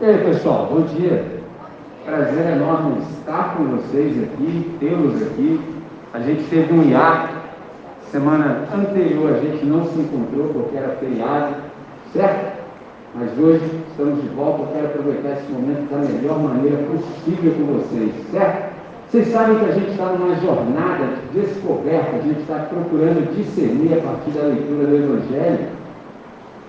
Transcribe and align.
E 0.00 0.04
aí, 0.04 0.18
pessoal, 0.18 0.68
bom 0.70 0.82
dia. 0.82 1.24
Prazer 2.04 2.52
enorme 2.52 2.98
estar 3.18 3.56
com 3.56 3.64
vocês 3.64 4.16
aqui, 4.22 4.70
tê-los 4.78 5.20
aqui. 5.22 5.60
A 6.14 6.20
gente 6.20 6.44
teve 6.48 6.72
um 6.72 6.88
hiato. 6.88 7.34
Semana 8.12 8.62
anterior 8.72 9.34
a 9.34 9.40
gente 9.40 9.66
não 9.66 9.84
se 9.86 9.98
encontrou 9.98 10.50
porque 10.54 10.76
era 10.76 10.90
feriado, 11.00 11.56
certo? 12.12 12.58
Mas 13.16 13.36
hoje 13.40 13.64
estamos 13.90 14.22
de 14.22 14.28
volta. 14.28 14.62
Eu 14.62 14.68
quero 14.68 14.86
aproveitar 14.86 15.30
esse 15.30 15.50
momento 15.50 15.90
da 15.90 15.98
melhor 15.98 16.38
maneira 16.38 16.76
possível 16.84 17.52
com 17.54 17.80
vocês, 17.80 18.12
certo? 18.30 18.72
Vocês 19.10 19.28
sabem 19.32 19.58
que 19.58 19.64
a 19.64 19.72
gente 19.72 19.90
está 19.90 20.12
numa 20.12 20.36
jornada 20.36 21.06
de 21.32 21.40
descoberta, 21.40 22.16
a 22.16 22.20
gente 22.20 22.40
está 22.42 22.68
procurando 22.70 23.34
discernir 23.34 23.98
a 23.98 24.02
partir 24.02 24.30
da 24.30 24.42
leitura 24.46 24.86
do 24.86 24.96
Evangelho 24.96 25.78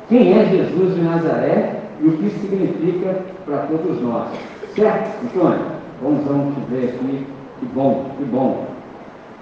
quem 0.10 0.36
é 0.36 0.46
Jesus 0.46 0.96
de 0.96 1.02
Nazaré 1.02 1.79
e 2.02 2.08
o 2.08 2.18
que 2.18 2.30
significa 2.30 3.20
para 3.46 3.58
todos 3.68 4.02
nós. 4.02 4.30
Certo, 4.76 5.26
Antônio? 5.26 5.66
Bonzão 6.02 6.52
te 6.54 6.62
ver 6.72 6.90
aqui. 6.90 7.26
Que 7.60 7.66
bom, 7.74 8.12
que 8.18 8.24
bom. 8.26 8.66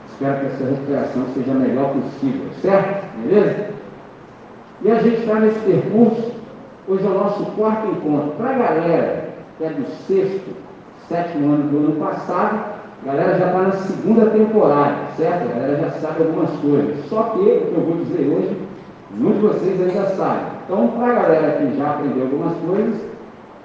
Espero 0.08 0.40
que 0.40 0.46
essa 0.48 0.64
recuperação 0.66 1.26
seja 1.36 1.52
a 1.52 1.56
melhor 1.56 1.94
possível, 1.94 2.48
certo? 2.62 3.06
Beleza? 3.22 3.70
E 4.82 4.92
a 4.92 4.96
gente 5.00 5.20
está 5.20 5.36
nesse 5.40 5.60
percurso. 5.60 6.32
Hoje 6.88 7.06
é 7.06 7.10
o 7.10 7.14
nosso 7.14 7.46
quarto 7.52 7.88
encontro. 7.88 8.32
Para 8.38 8.50
a 8.50 8.54
galera 8.54 9.30
que 9.58 9.64
é 9.64 9.70
do 9.70 9.86
sexto, 10.08 10.56
sétimo 11.08 11.54
ano 11.54 11.70
do 11.70 11.78
ano 11.78 11.96
passado, 12.00 12.78
a 13.04 13.06
galera 13.06 13.38
já 13.38 13.48
está 13.48 13.62
na 13.62 13.72
segunda 13.72 14.26
temporada, 14.32 14.96
certo? 15.18 15.44
A 15.44 15.54
galera 15.54 15.78
já 15.78 15.92
sabe 16.00 16.24
algumas 16.24 16.50
coisas. 16.60 17.06
Só 17.08 17.24
que 17.24 17.40
o 17.40 17.44
que 17.44 17.74
eu 17.76 17.86
vou 17.86 17.98
dizer 17.98 18.28
hoje, 18.28 18.58
muitos 19.12 19.42
de 19.42 19.48
vocês 19.48 19.82
ainda 19.82 20.10
sabem. 20.16 20.57
Então, 20.68 20.90
para 20.90 21.08
a 21.08 21.14
galera 21.14 21.52
que 21.54 21.78
já 21.78 21.92
aprendeu 21.92 22.24
algumas 22.24 22.58
coisas, 22.58 22.96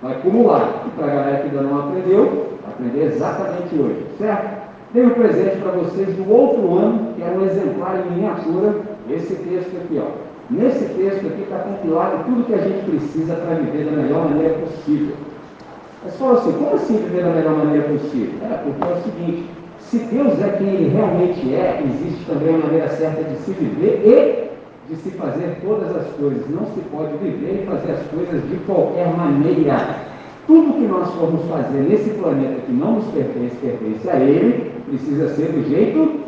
vai 0.01 0.13
acumular. 0.13 0.85
E 0.87 0.91
para 0.91 1.07
a 1.07 1.15
galera 1.15 1.37
que 1.39 1.49
ainda 1.49 1.63
não 1.63 1.81
aprendeu, 1.81 2.59
vai 2.63 2.75
aprender 2.75 3.07
exatamente 3.07 3.75
hoje, 3.75 4.07
certo? 4.19 4.63
Dei 4.95 5.07
um 5.07 5.11
presente 5.11 5.57
para 5.57 5.73
vocês 5.73 6.15
do 6.15 6.33
outro 6.33 6.79
ano, 6.79 7.15
que 7.17 7.23
é 7.23 7.27
um 7.27 7.45
exemplar 7.45 7.99
em 7.99 8.11
miniatura, 8.13 8.75
esse 9.11 9.35
texto 9.35 9.77
aqui, 9.83 10.01
ó. 10.01 10.13
Nesse 10.49 10.85
texto 10.95 11.27
aqui 11.27 11.43
está 11.43 11.59
compilado 11.59 12.25
tudo 12.25 12.47
que 12.47 12.55
a 12.55 12.59
gente 12.59 12.89
precisa 12.89 13.35
para 13.35 13.57
viver 13.57 13.87
da 13.87 13.97
melhor 13.97 14.29
maneira 14.29 14.55
possível. 14.59 15.17
Mas 16.05 16.17
fala 16.17 16.39
assim, 16.39 16.53
como 16.53 16.75
assim 16.75 16.97
viver 16.99 17.25
da 17.25 17.31
melhor 17.31 17.57
maneira 17.57 17.89
possível? 17.89 18.35
É, 18.49 18.59
porque 18.59 18.85
é 18.85 18.95
o 18.95 19.03
seguinte, 19.03 19.51
se 19.81 19.99
Deus 19.99 20.41
é 20.41 20.49
quem 20.57 20.69
Ele 20.69 20.89
realmente 20.95 21.53
é, 21.53 21.83
existe 21.85 22.25
também 22.27 22.55
a 22.55 22.59
maneira 22.59 22.89
certa 22.91 23.25
de 23.25 23.37
se 23.39 23.51
viver 23.53 24.03
e 24.05 24.52
de 24.89 24.97
se 24.97 25.11
fazer 25.11 25.59
todas 25.63 25.95
as 25.95 26.07
coisas. 26.15 26.49
Não 26.51 26.67
se 26.67 26.81
pode 26.91 27.17
viver 27.19 27.63
e 27.63 27.67
fazer 27.67 27.93
as 27.93 28.07
coisas 28.09 28.43
de 28.49 28.57
qualquer 28.67 29.15
maneira. 29.17 29.97
Tudo 30.47 30.75
que 30.75 30.87
nós 30.87 31.09
formos 31.15 31.45
fazer 31.49 31.83
nesse 31.83 32.11
planeta 32.11 32.61
que 32.67 32.73
não 32.73 32.97
nos 32.97 33.05
pertence, 33.07 33.57
pertence 33.57 34.11
a 34.11 34.17
Ele, 34.17 34.73
precisa 34.89 35.29
ser 35.35 35.53
do 35.53 35.69
jeito 35.69 36.21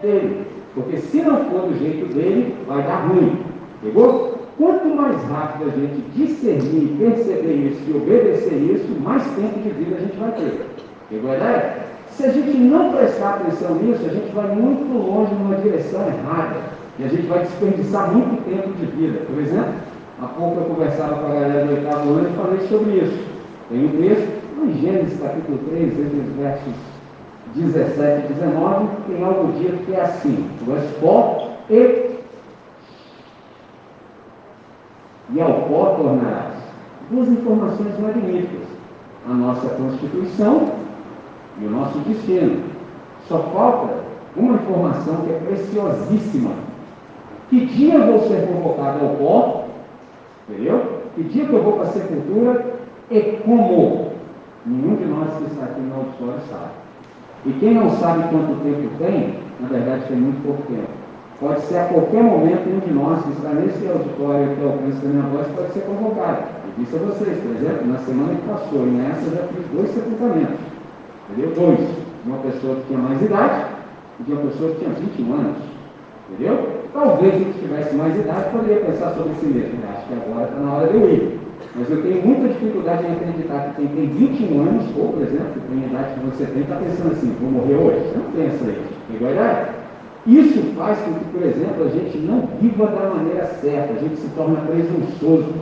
dele. 0.00 0.46
Porque 0.74 0.96
se 0.96 1.20
não 1.20 1.44
for 1.46 1.68
do 1.68 1.78
jeito 1.78 2.12
dele, 2.14 2.54
vai 2.66 2.82
dar 2.82 3.08
ruim. 3.08 3.38
Pegou? 3.82 4.38
Quanto 4.56 4.88
mais 4.88 5.22
rápido 5.24 5.68
a 5.68 5.70
gente 5.70 6.02
discernir, 6.16 6.96
perceber 6.98 7.54
isso 7.54 7.80
e 7.86 7.96
obedecer 7.96 8.54
isso, 8.54 9.00
mais 9.00 9.22
tempo 9.36 9.60
de 9.60 9.70
vida 9.70 9.96
a 9.96 10.00
gente 10.00 10.16
vai 10.16 10.32
ter. 10.32 10.66
Pegou 11.08 11.30
a 11.30 11.36
ideia? 11.36 11.76
Se 12.10 12.24
a 12.24 12.32
gente 12.32 12.58
não 12.58 12.92
prestar 12.92 13.34
atenção 13.34 13.76
nisso, 13.76 14.04
a 14.04 14.12
gente 14.12 14.34
vai 14.34 14.52
muito 14.56 14.92
longe 14.98 15.32
numa 15.34 15.54
direção 15.56 16.00
errada. 16.08 16.56
E 16.98 17.04
a 17.04 17.08
gente 17.08 17.28
vai 17.28 17.40
desperdiçar 17.40 18.12
muito 18.12 18.44
tempo 18.44 18.72
de 18.76 18.86
vida. 18.86 19.20
Por 19.26 19.40
exemplo, 19.40 19.72
há 20.20 20.26
pouco 20.26 20.60
eu 20.60 20.64
conversava 20.64 21.14
com 21.14 21.26
a 21.26 21.34
galera 21.34 21.64
do 21.64 21.74
oitavo 21.74 22.10
ano 22.10 22.28
e 22.28 22.36
falei 22.36 22.68
sobre 22.68 22.90
isso. 22.90 23.28
Tem 23.68 23.84
um 23.84 23.88
texto, 24.00 24.38
em 24.64 24.80
Gênesis 24.80 25.20
capítulo 25.20 25.58
3, 25.68 25.92
entre 25.92 26.18
os 26.18 26.36
versos 26.36 26.74
17 27.54 28.26
e 28.26 28.34
19, 28.34 28.88
tem 29.06 29.24
algo 29.24 29.52
dito 29.52 29.84
que 29.86 29.92
é 29.92 30.00
assim: 30.00 30.50
Tu 30.64 30.72
és 30.72 30.90
pó 31.00 31.52
e, 31.70 32.18
e 35.30 35.40
ao 35.40 35.52
pó 35.68 35.94
tornarás. 35.94 36.54
Duas 37.10 37.28
informações 37.28 37.96
magníficas: 38.00 38.66
a 39.30 39.34
nossa 39.34 39.68
constituição 39.68 40.72
e 41.60 41.64
o 41.64 41.70
nosso 41.70 41.98
destino. 42.00 42.64
Só 43.28 43.38
falta 43.54 44.02
uma 44.36 44.54
informação 44.54 45.16
que 45.18 45.30
é 45.30 45.40
preciosíssima 45.46 46.50
que 47.48 47.66
dia 47.66 47.94
eu 47.94 48.06
vou 48.06 48.28
ser 48.28 48.46
convocado 48.46 49.04
ao 49.04 49.16
pó? 49.16 49.64
Entendeu? 50.48 51.00
Que 51.14 51.22
dia 51.24 51.46
que 51.46 51.52
eu 51.52 51.62
vou 51.62 51.74
para 51.74 51.84
a 51.84 51.92
sepultura? 51.92 52.66
E 53.10 53.20
como? 53.44 54.12
Nenhum 54.66 54.96
de 54.96 55.04
nós 55.06 55.36
que 55.38 55.44
está 55.44 55.64
aqui 55.64 55.80
no 55.80 55.94
auditório 55.94 56.40
sabe. 56.50 56.72
E 57.46 57.52
quem 57.52 57.74
não 57.74 57.90
sabe 57.90 58.28
quanto 58.28 58.62
tempo 58.62 58.90
tem, 58.98 59.34
na 59.60 59.68
verdade 59.68 60.08
tem 60.08 60.16
muito 60.16 60.42
pouco 60.44 60.62
tempo. 60.62 60.98
Pode 61.40 61.60
ser 61.62 61.78
a 61.78 61.84
qualquer 61.84 62.22
momento 62.22 62.68
um 62.68 62.80
de 62.80 62.92
nós 62.92 63.22
que 63.22 63.30
está 63.30 63.50
nesse 63.50 63.86
auditório 63.86 64.56
que 64.56 64.64
alcança 64.64 65.06
da 65.06 65.08
minha 65.08 65.22
voz 65.30 65.46
pode 65.54 65.72
ser 65.72 65.80
convocado. 65.82 66.42
Eu 66.66 66.84
disse 66.84 66.96
a 66.96 66.98
vocês, 66.98 67.38
por 67.38 67.54
exemplo, 67.54 67.86
na 67.86 67.98
semana 67.98 68.34
que 68.34 68.48
passou, 68.48 68.86
e 68.86 68.90
nessa 68.90 69.24
eu 69.24 69.36
já 69.36 69.42
fiz 69.44 69.66
dois 69.72 69.90
sepultamentos. 69.90 70.60
Entendeu? 71.30 71.54
Dois. 71.54 71.88
Uma 72.26 72.38
pessoa 72.38 72.74
que 72.76 72.86
tinha 72.88 72.98
mais 72.98 73.22
idade 73.22 73.66
e 74.18 74.22
de 74.24 74.32
uma 74.32 74.42
pessoa 74.42 74.70
que 74.72 74.78
tinha 74.80 74.90
21 74.90 75.32
anos. 75.32 75.56
Entendeu? 76.28 76.77
Talvez 76.92 77.34
se 77.34 77.60
tivesse 77.60 77.94
mais 77.94 78.16
idade, 78.18 78.50
poderia 78.50 78.84
pensar 78.84 79.14
sobre 79.14 79.34
si 79.40 79.46
mesmo. 79.46 79.78
Acho 79.92 80.06
que 80.06 80.14
agora 80.14 80.48
está 80.48 80.60
na 80.60 80.72
hora 80.72 80.88
de 80.88 80.96
eu 80.96 81.10
ir. 81.10 81.38
Mas 81.74 81.90
eu 81.90 82.02
tenho 82.02 82.26
muita 82.26 82.48
dificuldade 82.48 83.06
em 83.06 83.12
acreditar 83.12 83.74
que 83.74 83.82
quem 83.82 83.88
tem 83.88 84.06
21 84.08 84.60
anos, 84.60 84.84
ou 84.96 85.12
por 85.12 85.22
exemplo, 85.22 85.52
que 85.54 85.60
tem 85.60 85.84
a 85.84 85.86
idade 85.86 86.14
que 86.14 86.26
você 86.26 86.44
tem, 86.46 86.62
está 86.62 86.76
pensando 86.76 87.12
assim, 87.12 87.36
vou 87.40 87.50
morrer 87.50 87.74
hoje. 87.74 88.12
Não 88.16 88.32
pensa 88.32 88.64
isso. 88.64 88.94
Pegou 89.12 89.28
a 89.28 89.32
ideia? 89.32 89.68
Isso 90.26 90.60
faz 90.76 90.98
com 90.98 91.14
que, 91.14 91.24
por 91.26 91.42
exemplo, 91.42 91.84
a 91.84 91.88
gente 91.88 92.18
não 92.18 92.48
viva 92.60 92.86
da 92.86 93.14
maneira 93.14 93.46
certa, 93.46 93.94
a 93.94 93.96
gente 93.96 94.16
se 94.16 94.28
torna 94.36 94.60
presunçoso, 94.60 95.54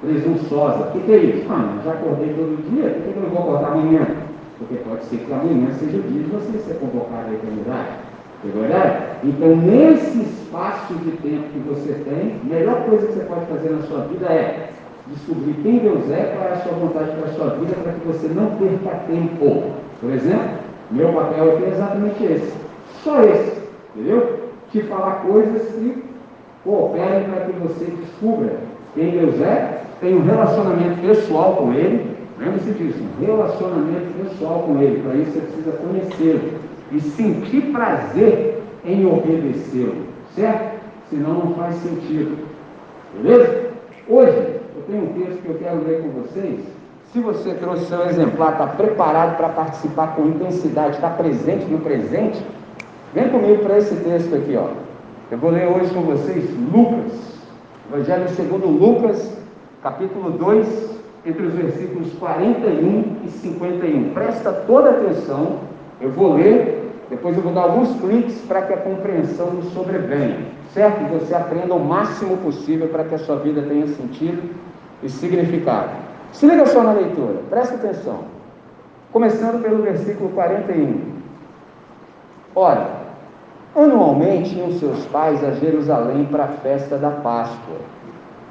presunçosa. 0.00 0.88
O 0.88 0.92
que, 0.92 1.00
que 1.00 1.12
é 1.12 1.16
isso? 1.16 1.46
Ah, 1.50 1.78
já 1.84 1.92
acordei 1.92 2.28
todo 2.34 2.70
dia, 2.70 2.90
por 2.90 3.02
que 3.02 3.18
eu 3.18 3.22
não 3.22 3.30
vou 3.30 3.40
acordar 3.40 3.72
amanhã? 3.72 4.06
Porque 4.58 4.76
pode 4.88 5.04
ser 5.04 5.18
que 5.18 5.32
amanhã 5.32 5.70
seja 5.72 5.98
o 5.98 6.02
dia 6.02 6.22
de 6.22 6.30
você 6.30 6.58
ser 6.58 6.74
convocado 6.74 7.30
à 7.30 7.34
eternidade. 7.34 7.88
Ideia? 8.44 9.06
Então, 9.24 9.56
nesse 9.56 10.20
espaço 10.20 10.94
de 10.94 11.10
tempo 11.12 11.48
que 11.52 11.58
você 11.68 11.92
tem, 12.04 12.36
a 12.42 12.54
melhor 12.54 12.84
coisa 12.84 13.06
que 13.06 13.14
você 13.14 13.24
pode 13.24 13.46
fazer 13.46 13.70
na 13.70 13.82
sua 13.82 14.00
vida 14.02 14.26
é 14.26 14.70
descobrir 15.08 15.54
quem 15.62 15.78
Deus 15.78 16.10
é, 16.10 16.34
qual 16.36 16.48
é 16.48 16.52
a 16.52 16.56
sua 16.56 16.72
vontade 16.72 17.10
para 17.12 17.30
a 17.30 17.34
sua 17.34 17.50
vida, 17.56 17.74
para 17.82 17.92
que 17.92 18.06
você 18.06 18.28
não 18.28 18.50
perca 18.56 19.00
tempo. 19.06 19.72
Por 20.00 20.10
exemplo, 20.10 20.58
meu 20.90 21.12
papel 21.12 21.54
aqui 21.54 21.64
é 21.64 21.68
exatamente 21.68 22.24
esse. 22.24 22.52
Só 23.02 23.22
esse. 23.22 23.62
Entendeu? 23.94 24.50
Te 24.70 24.82
falar 24.82 25.22
coisas 25.26 25.62
que 25.72 26.04
cooperem 26.64 27.24
para 27.24 27.44
que 27.46 27.52
você 27.52 27.84
descubra 27.84 28.56
quem 28.94 29.10
Deus 29.10 29.40
é, 29.40 29.82
tem 30.00 30.16
um 30.16 30.24
relacionamento 30.24 31.00
pessoal 31.00 31.56
com 31.56 31.72
Ele. 31.72 32.16
Lembre-se 32.38 32.70
disso, 32.72 32.98
um 33.00 33.24
relacionamento 33.24 34.12
pessoal 34.22 34.64
com 34.66 34.82
Ele. 34.82 35.02
Para 35.02 35.14
isso 35.14 35.32
você 35.32 35.40
precisa 35.40 35.72
conhecê-lo 35.72 36.66
e 36.92 37.00
sentir 37.00 37.72
prazer 37.72 38.62
em 38.84 39.06
obedecê-lo, 39.06 40.06
certo? 40.34 40.76
Senão 41.10 41.34
não 41.34 41.54
faz 41.54 41.74
sentido. 41.76 42.38
Beleza? 43.14 43.70
Hoje 44.08 44.56
eu 44.76 44.82
tenho 44.86 45.04
um 45.04 45.12
texto 45.14 45.42
que 45.42 45.48
eu 45.48 45.58
quero 45.58 45.84
ler 45.84 46.02
com 46.02 46.08
vocês. 46.20 46.60
Se 47.12 47.20
você 47.20 47.54
trouxe 47.54 47.86
seu 47.86 48.04
exemplar, 48.06 48.52
está 48.52 48.66
preparado 48.66 49.36
para 49.36 49.48
participar 49.48 50.14
com 50.14 50.26
intensidade, 50.26 50.96
está 50.96 51.08
presente 51.10 51.64
no 51.66 51.78
presente, 51.78 52.44
vem 53.14 53.28
comigo 53.30 53.62
para 53.64 53.78
esse 53.78 53.94
texto 53.96 54.34
aqui, 54.34 54.56
ó. 54.56 54.68
Eu 55.30 55.38
vou 55.38 55.50
ler 55.50 55.66
hoje 55.66 55.92
com 55.92 56.02
vocês 56.02 56.44
Lucas, 56.72 57.12
Evangelho 57.92 58.28
segundo 58.30 58.66
Lucas, 58.66 59.36
capítulo 59.82 60.30
2, 60.30 60.96
entre 61.24 61.46
os 61.46 61.54
versículos 61.54 62.12
41 62.14 63.16
e 63.24 63.28
51. 63.28 64.10
Presta 64.12 64.52
toda 64.52 64.90
atenção, 64.90 65.60
eu 66.00 66.10
vou 66.10 66.34
ler 66.34 66.86
depois 67.08 67.36
eu 67.36 67.42
vou 67.42 67.52
dar 67.52 67.62
alguns 67.62 67.94
cliques 68.00 68.40
para 68.46 68.62
que 68.62 68.72
a 68.72 68.78
compreensão 68.78 69.52
nos 69.52 69.72
sobrevenha, 69.72 70.40
certo? 70.72 71.02
E 71.02 71.18
você 71.18 71.34
aprenda 71.34 71.72
o 71.74 71.78
máximo 71.78 72.36
possível 72.38 72.88
para 72.88 73.04
que 73.04 73.14
a 73.14 73.18
sua 73.18 73.36
vida 73.36 73.62
tenha 73.62 73.86
sentido 73.86 74.50
e 75.02 75.08
significado. 75.08 75.90
Se 76.32 76.46
liga 76.46 76.66
só 76.66 76.82
na 76.82 76.92
leitura, 76.92 77.42
presta 77.48 77.76
atenção. 77.76 78.24
Começando 79.12 79.62
pelo 79.62 79.82
versículo 79.82 80.30
41. 80.30 81.16
Ora, 82.56 82.88
anualmente 83.76 84.58
iam 84.58 84.72
seus 84.72 85.06
pais 85.06 85.44
a 85.44 85.52
Jerusalém 85.52 86.24
para 86.24 86.44
a 86.44 86.48
festa 86.48 86.96
da 86.98 87.10
Páscoa. 87.10 87.76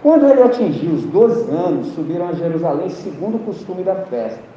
Quando 0.02 0.28
ele 0.28 0.42
atingiu 0.42 0.92
os 0.92 1.04
12 1.06 1.52
anos, 1.52 1.88
subiram 1.88 2.30
a 2.30 2.34
Jerusalém 2.34 2.90
segundo 2.90 3.36
o 3.36 3.40
costume 3.40 3.84
da 3.84 3.96
festa. 3.96 4.55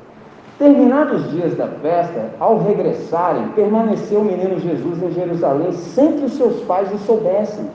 Terminados 0.58 1.24
os 1.24 1.30
dias 1.30 1.56
da 1.56 1.68
festa, 1.68 2.32
ao 2.40 2.58
regressarem, 2.58 3.46
permaneceu 3.54 4.18
o 4.18 4.24
menino 4.24 4.58
Jesus 4.58 5.00
em 5.00 5.12
Jerusalém 5.12 5.70
sem 5.70 6.14
que 6.14 6.24
os 6.24 6.32
seus 6.32 6.60
pais 6.64 6.92
o 6.92 6.98
soubessem. 6.98 7.66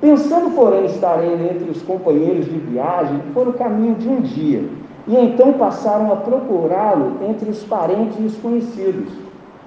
Pensando, 0.00 0.50
porém, 0.50 0.86
estar 0.86 1.22
ele 1.22 1.48
entre 1.48 1.70
os 1.70 1.80
companheiros 1.82 2.46
de 2.46 2.58
viagem, 2.58 3.20
no 3.36 3.52
caminho 3.52 3.94
de 3.94 4.08
um 4.08 4.20
dia. 4.20 4.64
e 5.06 5.16
então 5.16 5.52
passaram 5.52 6.12
a 6.12 6.16
procurá-lo 6.16 7.18
entre 7.26 7.48
os 7.50 7.62
parentes 7.62 8.18
e 8.18 8.24
os 8.24 8.36
conhecidos. 8.36 9.12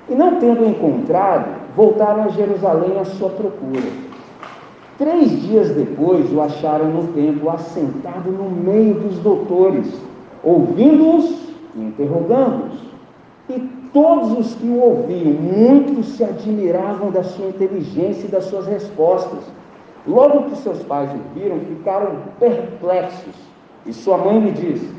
E 0.10 0.14
não 0.14 0.36
tendo 0.36 0.66
encontrado, 0.66 1.48
voltaram 1.76 2.26
a 2.26 2.28
Jerusalém 2.28 3.00
à 3.00 3.06
sua 3.06 3.30
procura. 3.30 3.90
Três 4.98 5.42
dias 5.42 5.70
depois 5.70 6.32
o 6.34 6.42
acharam 6.42 6.88
no 6.88 7.08
templo, 7.14 7.50
assentado 7.50 8.30
no 8.30 8.52
meio 8.52 8.96
dos 8.96 9.18
doutores, 9.20 9.88
ouvindo-os 10.44 11.51
interrogando-os. 11.76 12.80
E 13.50 13.60
todos 13.92 14.32
os 14.38 14.56
que 14.56 14.68
o 14.68 14.80
ouviam, 14.80 15.34
muitos 15.34 16.08
se 16.16 16.24
admiravam 16.24 17.12
da 17.12 17.24
sua 17.24 17.48
inteligência 17.48 18.28
e 18.28 18.32
das 18.32 18.46
suas 18.46 18.68
respostas. 18.68 19.44
Logo 20.08 20.50
que 20.50 20.58
seus 20.58 20.82
pais 20.84 21.12
o 21.12 21.40
viram, 21.40 21.60
ficaram 21.60 22.16
perplexos. 22.40 23.36
E 23.86 23.94
sua 23.94 24.18
mãe 24.18 24.40
lhe 24.40 24.52
disse: 24.52 24.94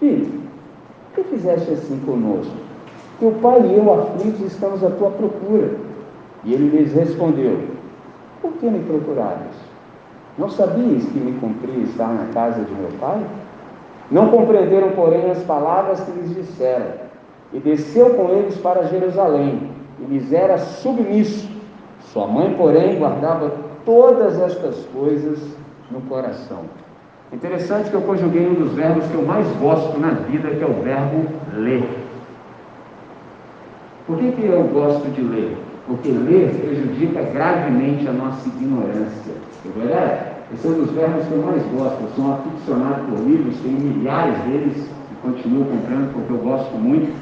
Filho, 0.00 0.42
que 1.14 1.22
fizeste 1.24 1.70
assim 1.72 1.98
conosco? 2.00 2.54
Teu 3.18 3.32
pai 3.42 3.60
e 3.62 3.76
eu, 3.76 3.92
aflitos, 3.92 4.40
estamos 4.40 4.84
à 4.84 4.90
tua 4.90 5.10
procura. 5.10 5.70
E 6.44 6.52
ele 6.52 6.76
lhes 6.76 6.92
respondeu: 6.92 7.58
Por 8.42 8.52
que 8.54 8.66
me 8.66 8.80
procurares? 8.80 9.56
Não 10.38 10.50
sabias 10.50 11.04
que 11.04 11.18
me 11.18 11.32
cumpria 11.40 11.82
estar 11.84 12.08
na 12.08 12.26
casa 12.32 12.62
de 12.62 12.74
meu 12.74 12.90
pai? 13.00 13.24
Não 14.10 14.28
compreenderam, 14.28 14.90
porém, 14.90 15.30
as 15.30 15.42
palavras 15.42 16.00
que 16.00 16.10
lhes 16.12 16.34
disseram. 16.34 16.86
E 17.52 17.58
desceu 17.58 18.10
com 18.10 18.30
eles 18.30 18.56
para 18.58 18.84
Jerusalém, 18.84 19.70
e 20.00 20.04
lhes 20.04 20.32
era 20.32 20.58
submisso. 20.58 21.48
Sua 22.12 22.26
mãe, 22.26 22.54
porém, 22.56 22.98
guardava 22.98 23.52
todas 23.84 24.40
estas 24.40 24.84
coisas 24.86 25.38
no 25.90 26.00
coração. 26.02 26.64
Interessante 27.32 27.90
que 27.90 27.96
eu 27.96 28.02
conjuguei 28.02 28.46
um 28.46 28.54
dos 28.54 28.72
verbos 28.72 29.06
que 29.06 29.14
eu 29.14 29.22
mais 29.22 29.46
gosto 29.56 29.98
na 29.98 30.10
vida, 30.10 30.48
que 30.50 30.62
é 30.62 30.66
o 30.66 30.82
verbo 30.82 31.26
ler. 31.54 31.84
Por 34.06 34.18
que, 34.18 34.32
que 34.32 34.46
eu 34.46 34.62
gosto 34.64 35.08
de 35.10 35.20
ler? 35.20 35.56
Porque 35.86 36.08
ler 36.08 36.50
prejudica 36.60 37.22
gravemente 37.22 38.06
a 38.08 38.12
nossa 38.12 38.48
ignorância. 38.48 39.32
É 39.64 39.78
verdade? 39.78 40.25
Esse 40.54 40.66
é 40.66 40.70
um 40.70 40.74
dos 40.74 40.90
verbos 40.92 41.26
que 41.26 41.32
eu 41.32 41.42
mais 41.42 41.62
gosto. 41.74 42.02
Eu 42.02 42.08
sou 42.14 42.24
um 42.24 42.34
aficionado 42.34 43.02
por 43.06 43.18
livros, 43.26 43.58
tenho 43.60 43.80
milhares 43.80 44.38
deles 44.44 44.88
e 45.10 45.14
continuo 45.26 45.64
comprando 45.64 46.12
porque 46.12 46.32
eu 46.32 46.38
gosto 46.38 46.72
muito. 46.76 47.12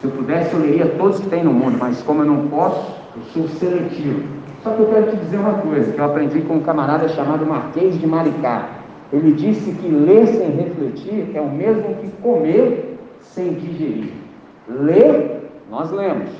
Se 0.00 0.04
eu 0.04 0.12
pudesse, 0.12 0.54
eu 0.54 0.60
leria 0.60 0.86
todos 0.96 1.18
que 1.18 1.28
tem 1.28 1.42
no 1.42 1.52
mundo, 1.52 1.76
mas 1.80 2.00
como 2.02 2.22
eu 2.22 2.26
não 2.26 2.46
posso, 2.48 2.94
eu 3.16 3.22
sou 3.32 3.48
seletivo. 3.48 4.22
Só 4.62 4.70
que 4.70 4.80
eu 4.80 4.86
quero 4.86 5.10
te 5.10 5.16
dizer 5.16 5.38
uma 5.38 5.54
coisa, 5.54 5.92
que 5.92 5.98
eu 5.98 6.04
aprendi 6.04 6.40
com 6.42 6.54
um 6.54 6.60
camarada 6.60 7.08
chamado 7.08 7.44
Marquês 7.44 7.98
de 7.98 8.06
Maricá. 8.06 8.68
Ele 9.12 9.32
disse 9.32 9.72
que 9.72 9.88
ler 9.88 10.26
sem 10.28 10.50
refletir 10.50 11.30
é 11.34 11.40
o 11.40 11.48
mesmo 11.48 11.94
que 11.96 12.08
comer 12.22 12.98
sem 13.22 13.54
digerir. 13.54 14.12
Ler, 14.68 15.50
nós 15.70 15.90
lemos. 15.90 16.30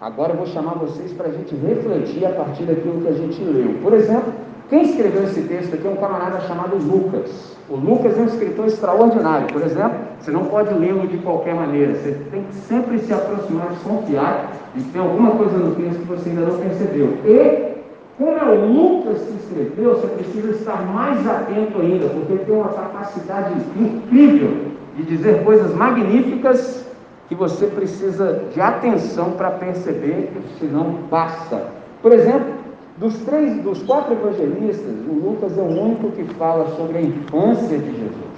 Agora 0.00 0.32
eu 0.32 0.36
vou 0.36 0.46
chamar 0.46 0.74
vocês 0.74 1.12
para 1.12 1.28
a 1.28 1.32
gente 1.32 1.54
refletir 1.54 2.24
a 2.24 2.30
partir 2.30 2.64
daquilo 2.64 3.02
que 3.02 3.08
a 3.08 3.12
gente 3.12 3.42
leu. 3.42 3.78
Por 3.82 3.92
exemplo, 3.92 4.32
quem 4.72 4.84
escreveu 4.84 5.24
esse 5.24 5.42
texto 5.42 5.74
aqui 5.74 5.86
é 5.86 5.90
um 5.90 5.96
camarada 5.96 6.40
chamado 6.48 6.76
Lucas. 6.76 7.54
O 7.68 7.76
Lucas 7.76 8.16
é 8.16 8.22
um 8.22 8.24
escritor 8.24 8.66
extraordinário. 8.68 9.46
Por 9.48 9.60
exemplo, 9.60 9.98
você 10.18 10.30
não 10.30 10.46
pode 10.46 10.72
lê-lo 10.72 11.06
de 11.06 11.18
qualquer 11.18 11.54
maneira. 11.54 11.92
Você 11.92 12.16
tem 12.30 12.42
que 12.44 12.54
sempre 12.54 12.98
se 13.00 13.12
aproximar, 13.12 13.68
desconfiar 13.68 14.50
de 14.74 14.82
tem 14.84 15.02
alguma 15.02 15.32
coisa 15.32 15.58
no 15.58 15.74
texto 15.74 16.00
que 16.00 16.06
você 16.06 16.30
ainda 16.30 16.46
não 16.46 16.58
percebeu. 16.58 17.18
E 17.26 17.74
como 18.16 18.30
é 18.30 18.44
o 18.44 18.64
Lucas 18.64 19.20
que 19.20 19.34
escreveu, 19.44 19.90
você 19.90 20.06
precisa 20.06 20.50
estar 20.52 20.86
mais 20.86 21.28
atento 21.28 21.78
ainda, 21.78 22.08
porque 22.08 22.32
ele 22.32 22.44
tem 22.46 22.54
uma 22.54 22.70
capacidade 22.70 23.54
incrível 23.78 24.56
de 24.96 25.02
dizer 25.02 25.44
coisas 25.44 25.74
magníficas 25.74 26.86
que 27.28 27.34
você 27.34 27.66
precisa 27.66 28.44
de 28.50 28.58
atenção 28.58 29.32
para 29.32 29.50
perceber, 29.50 30.32
senão 30.58 30.94
passa. 31.10 31.62
Por 32.00 32.10
exemplo, 32.12 32.61
dos 32.98 33.16
três, 33.20 33.62
dos 33.62 33.82
quatro 33.82 34.12
evangelistas, 34.12 34.94
o 35.08 35.12
Lucas 35.12 35.56
é 35.56 35.62
o 35.62 35.64
único 35.64 36.10
que 36.10 36.24
fala 36.34 36.66
sobre 36.76 36.98
a 36.98 37.02
infância 37.02 37.78
de 37.78 37.90
Jesus. 37.90 38.32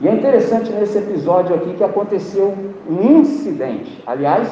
E 0.00 0.08
é 0.08 0.14
interessante 0.14 0.72
nesse 0.72 0.98
episódio 0.98 1.54
aqui 1.54 1.74
que 1.74 1.84
aconteceu 1.84 2.54
um 2.88 3.20
incidente. 3.20 4.02
Aliás, 4.06 4.48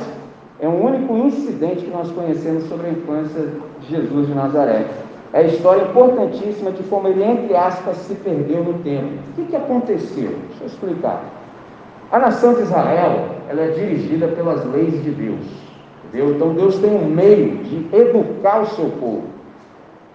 é 0.60 0.68
o 0.68 0.72
único 0.72 1.16
incidente 1.16 1.84
que 1.84 1.90
nós 1.90 2.10
conhecemos 2.12 2.64
sobre 2.68 2.86
a 2.86 2.90
infância 2.90 3.48
de 3.80 3.88
Jesus 3.88 4.28
de 4.28 4.34
Nazaré. 4.34 4.86
É 5.32 5.38
a 5.38 5.42
história 5.42 5.82
importantíssima 5.82 6.70
de 6.70 6.82
como 6.84 7.08
ele, 7.08 7.24
entre 7.24 7.56
aspas, 7.56 7.96
se 7.96 8.14
perdeu 8.14 8.62
no 8.62 8.74
tempo. 8.80 9.14
O 9.30 9.32
que, 9.34 9.44
que 9.46 9.56
aconteceu? 9.56 10.30
Deixa 10.48 10.62
eu 10.62 10.66
explicar. 10.66 11.24
A 12.10 12.18
nação 12.18 12.54
de 12.54 12.62
Israel 12.62 13.30
ela 13.48 13.62
é 13.62 13.68
dirigida 13.68 14.28
pelas 14.28 14.64
leis 14.66 15.02
de 15.02 15.10
Deus. 15.10 15.71
Entendeu? 16.12 16.34
Então 16.34 16.54
Deus 16.54 16.78
tem 16.78 16.90
um 16.90 17.06
meio 17.06 17.56
de 17.64 17.88
educar 17.96 18.60
o 18.60 18.66
seu 18.66 18.90
povo. 19.00 19.24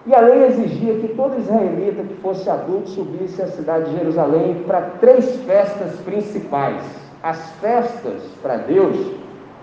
E 0.06 0.14
a 0.14 0.20
lei 0.20 0.46
exigia 0.46 0.94
que 0.94 1.08
todo 1.08 1.38
israelita 1.38 2.02
que 2.02 2.14
fosse 2.22 2.48
adulto 2.48 2.88
subisse 2.90 3.42
à 3.42 3.48
cidade 3.48 3.90
de 3.90 3.98
Jerusalém 3.98 4.62
para 4.66 4.80
três 5.00 5.36
festas 5.40 5.96
principais. 6.00 6.80
As 7.22 7.50
festas 7.60 8.22
para 8.40 8.58
Deus 8.58 8.96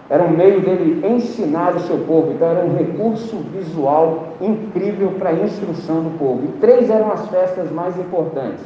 era 0.10 0.24
um 0.24 0.30
meio 0.30 0.60
dele 0.60 1.08
ensinar 1.08 1.76
o 1.76 1.80
seu 1.80 1.98
povo, 2.00 2.34
então 2.34 2.50
era 2.50 2.64
um 2.64 2.76
recurso 2.76 3.38
visual 3.54 4.34
incrível 4.42 5.14
para 5.18 5.30
a 5.30 5.34
instrução 5.34 6.04
do 6.04 6.20
povo. 6.20 6.44
E 6.44 6.60
três 6.60 6.90
eram 6.90 7.12
as 7.12 7.28
festas 7.30 7.72
mais 7.72 7.98
importantes: 7.98 8.64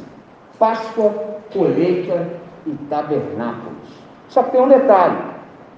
Páscoa, 0.58 1.14
colheita 1.54 2.28
e 2.66 2.72
tabernáculos. 2.90 3.88
Só 4.28 4.44
que 4.44 4.52
tem 4.52 4.62
um 4.62 4.68
detalhe: 4.68 5.18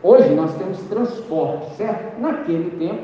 hoje 0.03 0.29
nós 0.33 0.53
temos 0.55 0.79
transporte, 0.89 1.75
certo? 1.75 2.19
Naquele 2.21 2.71
tempo, 2.77 3.03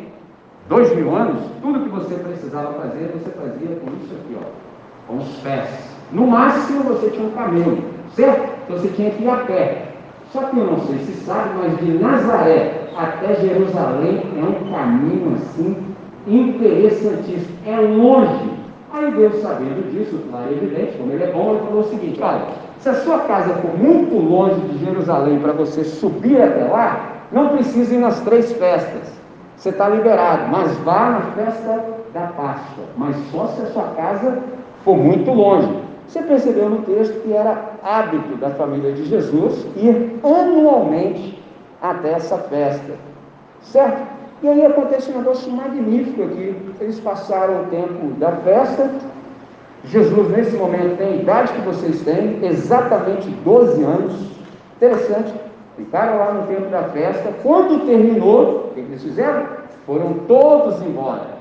dois 0.69 0.95
mil 0.95 1.15
anos, 1.15 1.41
tudo 1.61 1.81
que 1.81 1.89
você 1.89 2.15
precisava 2.15 2.73
fazer, 2.73 3.11
você 3.13 3.29
fazia 3.31 3.75
com 3.77 3.91
isso 3.97 4.13
aqui, 4.13 4.37
ó, 4.39 5.07
com 5.07 5.17
os 5.17 5.37
pés. 5.39 5.69
No 6.11 6.27
máximo 6.27 6.83
você 6.83 7.09
tinha 7.09 7.27
um 7.27 7.31
camelo, 7.31 7.77
certo? 8.15 8.53
Então 8.63 8.77
você 8.77 8.89
tinha 8.89 9.11
que 9.11 9.23
ir 9.23 9.29
a 9.29 9.37
pé. 9.37 9.87
Só 10.31 10.43
que 10.43 10.57
eu 10.57 10.65
não 10.65 10.79
sei 10.79 10.97
se 10.99 11.13
sabe, 11.25 11.49
mas 11.57 11.77
de 11.79 11.97
Nazaré 11.97 12.89
até 12.97 13.35
Jerusalém 13.35 14.23
é 14.37 14.43
um 14.43 14.71
caminho 14.71 15.35
assim 15.35 15.77
interessantíssimo. 16.25 17.57
É 17.65 17.79
longe. 17.79 18.57
Aí 18.91 19.11
Deus, 19.11 19.35
sabendo 19.41 19.91
disso, 19.91 20.19
claro, 20.29 20.51
evidente, 20.51 20.97
como 20.97 21.11
ele 21.11 21.23
é 21.23 21.31
bom, 21.31 21.51
ele 21.51 21.65
falou 21.65 21.81
o 21.81 21.89
seguinte: 21.89 22.21
olha, 22.21 22.47
se 22.79 22.89
a 22.89 22.93
sua 22.95 23.19
casa 23.19 23.53
for 23.55 23.77
muito 23.77 24.15
longe 24.15 24.59
de 24.61 24.85
Jerusalém 24.85 25.39
para 25.39 25.53
você 25.53 25.83
subir 25.83 26.41
até 26.41 26.63
lá, 26.65 27.17
não 27.31 27.49
precisa 27.49 27.95
ir 27.95 27.99
nas 27.99 28.19
três 28.21 28.51
festas. 28.53 29.17
Você 29.57 29.69
está 29.69 29.89
liberado, 29.89 30.49
mas 30.51 30.75
vá 30.77 31.09
na 31.09 31.21
festa 31.31 31.83
da 32.13 32.27
Páscoa, 32.27 32.85
mas 32.95 33.15
só 33.31 33.47
se 33.47 33.61
a 33.63 33.65
sua 33.67 33.83
casa 33.95 34.39
for 34.83 34.95
muito 34.95 35.31
longe. 35.31 35.67
Você 36.07 36.21
percebeu 36.21 36.69
no 36.69 36.83
texto 36.83 37.21
que 37.23 37.33
era 37.33 37.73
hábito 37.83 38.35
da 38.37 38.51
família 38.51 38.93
de 38.93 39.05
Jesus 39.05 39.65
ir 39.75 40.19
anualmente 40.23 41.43
até 41.81 42.13
essa 42.13 42.37
festa, 42.37 42.93
certo? 43.61 44.07
E 44.41 44.47
aí 44.47 44.65
acontece 44.65 45.11
um 45.11 45.17
negócio 45.17 45.51
magnífico 45.51 46.23
aqui. 46.23 46.55
Eles 46.79 46.99
passaram 46.99 47.63
o 47.63 47.65
tempo 47.65 48.13
da 48.19 48.31
festa. 48.31 48.89
Jesus, 49.89 50.29
nesse 50.29 50.55
momento, 50.57 50.97
tem 50.97 51.07
a 51.07 51.15
idade 51.15 51.53
que 51.53 51.61
vocês 51.61 52.01
têm, 52.01 52.45
exatamente 52.45 53.29
12 53.29 53.83
anos. 53.83 54.13
Interessante. 54.75 55.33
Ficaram 55.77 56.17
lá 56.17 56.33
no 56.33 56.47
tempo 56.47 56.69
da 56.69 56.83
festa. 56.83 57.31
Quando 57.43 57.85
terminou, 57.85 58.71
o 58.71 58.73
que 58.73 58.79
eles 58.81 59.01
fizeram? 59.01 59.45
Foram 59.85 60.13
todos 60.27 60.81
embora. 60.81 61.37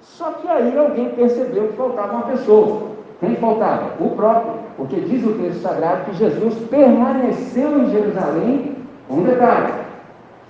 Só 0.00 0.30
que 0.30 0.48
aí 0.48 0.76
alguém 0.76 1.08
percebeu 1.10 1.68
que 1.68 1.76
faltava 1.76 2.12
uma 2.14 2.26
pessoa. 2.26 2.88
Quem 3.20 3.34
faltava? 3.36 3.94
O 3.98 4.10
próprio, 4.10 4.54
porque 4.76 5.00
diz 5.00 5.24
o 5.24 5.32
texto 5.32 5.60
sagrado 5.60 6.04
que 6.04 6.16
Jesus 6.16 6.54
permaneceu 6.70 7.82
em 7.82 7.90
Jerusalém, 7.90 8.76
um 9.10 9.22
detalhe, 9.22 9.72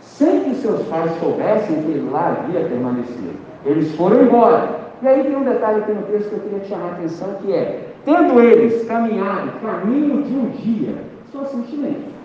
sem 0.00 0.44
que 0.44 0.54
seus 0.56 0.82
pais 0.88 1.10
soubessem 1.18 1.82
que 1.82 1.90
ele 1.92 2.10
lá 2.10 2.36
havia 2.38 2.68
permanecido. 2.68 3.38
Eles 3.64 3.94
foram 3.96 4.22
embora. 4.22 4.77
E 5.00 5.06
aí 5.06 5.22
tem 5.22 5.36
um 5.36 5.44
detalhe 5.44 5.80
aqui 5.80 5.92
no 5.92 6.02
texto 6.02 6.28
que 6.28 6.34
eu 6.34 6.40
queria 6.40 6.58
te 6.60 6.68
chamar 6.68 6.88
a 6.88 6.92
atenção, 6.92 7.28
que 7.40 7.52
é, 7.52 7.88
tendo 8.04 8.40
eles 8.40 8.84
caminhado 8.86 9.52
caminho 9.62 10.22
de 10.22 10.34
um 10.34 10.48
dia, 10.50 10.94
só 11.32 11.44
simplesmente. 11.44 12.18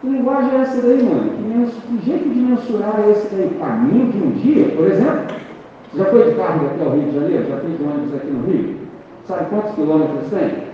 Que 0.00 0.08
linguagem 0.08 0.58
é 0.58 0.62
essa 0.62 0.82
daí, 0.82 1.02
mano? 1.02 1.30
Que, 1.30 1.88
que 1.88 2.04
jeito 2.04 2.28
de 2.28 2.40
mensurar 2.40 3.00
é 3.06 3.10
esse 3.10 3.34
daí? 3.34 3.50
Caminho 3.58 4.12
de 4.12 4.18
um 4.18 4.30
dia, 4.32 4.68
por 4.76 4.86
exemplo? 4.86 5.36
Já 5.96 6.04
foi 6.06 6.30
de 6.30 6.36
carro 6.36 6.66
aqui 6.66 6.82
ao 6.82 6.90
Rio 6.90 7.04
de 7.04 7.14
Janeiro? 7.14 7.46
Já 7.48 7.56
foi 7.58 7.70
de 7.70 7.82
ônibus 7.82 8.14
aqui 8.14 8.30
no 8.30 8.46
Rio? 8.46 8.76
Sabe 9.24 9.50
quantos 9.50 9.74
quilômetros 9.74 10.30
tem? 10.30 10.72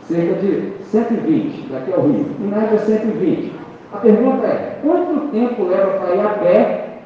Cerca 0.00 0.34
de 0.34 0.72
120 0.90 1.68
daqui 1.70 1.92
ao 1.92 2.02
Rio. 2.02 2.26
Em 2.40 2.46
média 2.46 2.78
120. 2.78 3.52
A 3.92 3.96
pergunta 3.98 4.46
é, 4.46 4.78
quanto 4.82 5.28
tempo 5.30 5.64
leva 5.64 5.98
para 5.98 6.14
ir 6.14 6.20
a 6.20 6.28
pé 6.30 6.98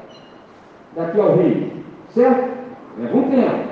daqui 0.95 1.19
ao 1.19 1.37
Rio? 1.37 1.71
Certo? 2.09 2.49
Leva 2.97 3.17
um 3.17 3.29
tempo. 3.29 3.68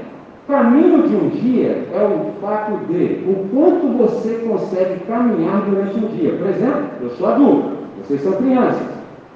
Caminho 0.48 1.06
de 1.06 1.14
um 1.14 1.28
dia 1.28 1.90
é 1.94 2.02
o 2.02 2.32
fato 2.42 2.78
de 2.88 3.22
o 3.28 3.50
quanto 3.52 3.98
você 3.98 4.34
consegue 4.48 5.02
caminhar 5.02 5.62
durante 5.70 5.98
um 5.98 6.08
dia. 6.08 6.38
Por 6.38 6.48
exemplo, 6.48 6.84
eu 7.02 7.10
sou 7.10 7.28
adulto, 7.28 7.72
vocês 7.98 8.22
são 8.22 8.32
crianças. 8.32 8.88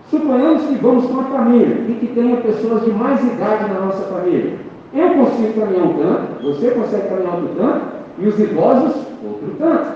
Suponhamos 0.09 0.63
que 0.63 0.75
vamos 0.75 1.05
com 1.07 1.13
uma 1.13 1.23
família 1.23 1.83
e 1.89 1.97
que 1.99 2.07
tenha 2.07 2.37
pessoas 2.37 2.85
de 2.85 2.91
mais 2.91 3.21
idade 3.21 3.73
na 3.73 3.81
nossa 3.81 4.03
família. 4.03 4.53
Eu 4.93 5.09
consigo 5.09 5.59
caminhar 5.59 5.85
um 5.85 5.93
tanto, 5.95 6.43
você 6.43 6.71
consegue 6.71 7.09
caminhar 7.09 7.35
outro 7.35 7.55
tanto, 7.57 7.81
e 8.17 8.27
os 8.27 8.39
idosos, 8.39 8.95
outro 9.21 9.55
tanto. 9.59 9.87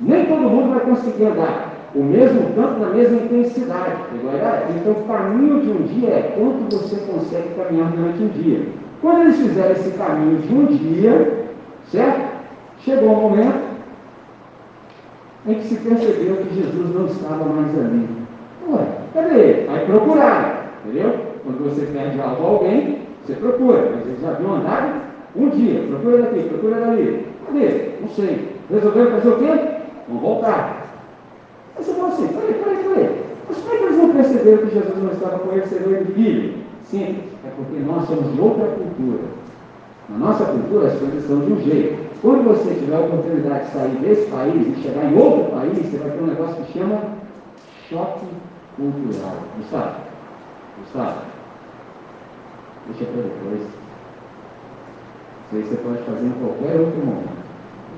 Nem 0.00 0.26
todo 0.26 0.42
mundo 0.42 0.74
vai 0.74 0.80
conseguir 0.84 1.24
andar 1.24 1.72
o 1.92 2.04
mesmo 2.04 2.40
tanto 2.54 2.78
na 2.78 2.90
mesma 2.90 3.16
intensidade. 3.16 3.96
Então, 4.76 4.92
o 4.92 5.06
caminho 5.08 5.60
de 5.60 5.70
um 5.70 5.82
dia 5.82 6.08
é 6.08 6.36
quanto 6.38 6.76
você 6.76 6.96
consegue 7.00 7.48
caminhar 7.56 7.90
durante 7.90 8.22
um 8.22 8.28
dia. 8.28 8.81
Quando 9.02 9.22
eles 9.22 9.36
fizeram 9.36 9.72
esse 9.72 9.90
caminho 9.90 10.38
de 10.38 10.54
um 10.54 10.66
dia, 10.66 11.46
certo? 11.90 12.32
Chegou 12.78 13.10
um 13.10 13.20
momento 13.20 13.72
em 15.44 15.54
que 15.54 15.64
se 15.64 15.74
percebeu 15.74 16.36
que 16.36 16.54
Jesus 16.54 16.94
não 16.94 17.06
estava 17.06 17.44
mais 17.44 17.76
ali. 17.76 18.08
Ué, 18.70 18.86
cadê 19.12 19.40
ele? 19.40 19.68
Aí 19.68 19.86
procuraram, 19.86 20.54
entendeu? 20.84 21.14
Quando 21.42 21.64
você 21.64 21.84
perde 21.86 22.20
algo 22.20 22.44
a 22.44 22.48
alguém, 22.48 23.00
você 23.26 23.34
procura, 23.34 23.90
mas 23.92 24.06
eles 24.06 24.20
já 24.20 24.30
haviam 24.30 24.54
andado 24.54 25.02
um 25.34 25.48
dia, 25.48 25.84
procura 25.88 26.22
daqui, 26.22 26.48
procura 26.48 26.80
dali. 26.80 27.26
Cadê? 27.46 27.90
Não 28.00 28.08
sei. 28.08 28.52
Resolveram 28.70 29.10
fazer 29.10 29.28
o 29.28 29.38
quê? 29.38 29.68
Vamos 30.06 30.22
voltar. 30.22 30.86
Aí 31.76 31.82
você 31.82 31.92
fala 31.92 32.08
assim, 32.08 32.28
peraí, 32.28 32.54
peraí, 32.54 32.76
peraí. 32.84 33.22
Mas 33.48 33.58
como 33.58 33.74
é 33.74 33.78
que 33.78 33.84
eles 33.84 33.96
não 33.96 34.10
perceberam 34.10 34.58
que 34.58 34.74
Jesus 34.74 35.02
não 35.02 35.10
estava 35.10 35.38
com 35.40 35.52
eles, 35.52 35.68
sendo 35.68 35.90
ele? 35.90 36.64
Simples, 36.84 37.31
é 37.44 37.50
porque 37.56 37.78
nós 37.80 38.06
somos 38.06 38.32
de 38.32 38.40
outra 38.40 38.66
cultura. 38.68 39.24
Na 40.08 40.18
nossa 40.18 40.44
cultura 40.44 40.88
as 40.88 40.98
coisas 40.98 41.26
são 41.26 41.40
de 41.40 41.52
um 41.52 41.60
jeito. 41.60 42.02
Quando 42.20 42.44
você 42.44 42.74
tiver 42.74 42.96
a 42.96 43.00
oportunidade 43.00 43.66
de 43.66 43.72
sair 43.72 43.96
desse 43.96 44.30
país 44.30 44.78
e 44.78 44.82
chegar 44.82 45.04
em 45.04 45.16
outro 45.16 45.50
país, 45.50 45.78
você 45.78 45.98
vai 45.98 46.10
ter 46.10 46.22
um 46.22 46.26
negócio 46.26 46.64
que 46.64 46.78
chama 46.78 47.00
choque 47.88 48.26
cultural. 48.76 49.36
Gustavo? 49.58 49.96
Gustavo? 50.78 51.20
Deixa 52.86 53.04
para 53.04 53.22
depois. 53.22 53.62
Isso 53.62 55.56
aí 55.56 55.62
você 55.62 55.76
pode 55.76 56.02
fazer 56.02 56.26
em 56.26 56.30
qualquer 56.30 56.80
outro 56.80 56.98
momento. 57.04 57.42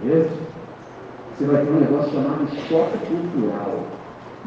Beleza? 0.03 0.31
Você 1.37 1.45
vai 1.45 1.65
ter 1.65 1.71
um 1.71 1.81
negócio 1.81 2.13
chamado 2.13 2.49
choque 2.69 2.99
cultural. 3.07 3.85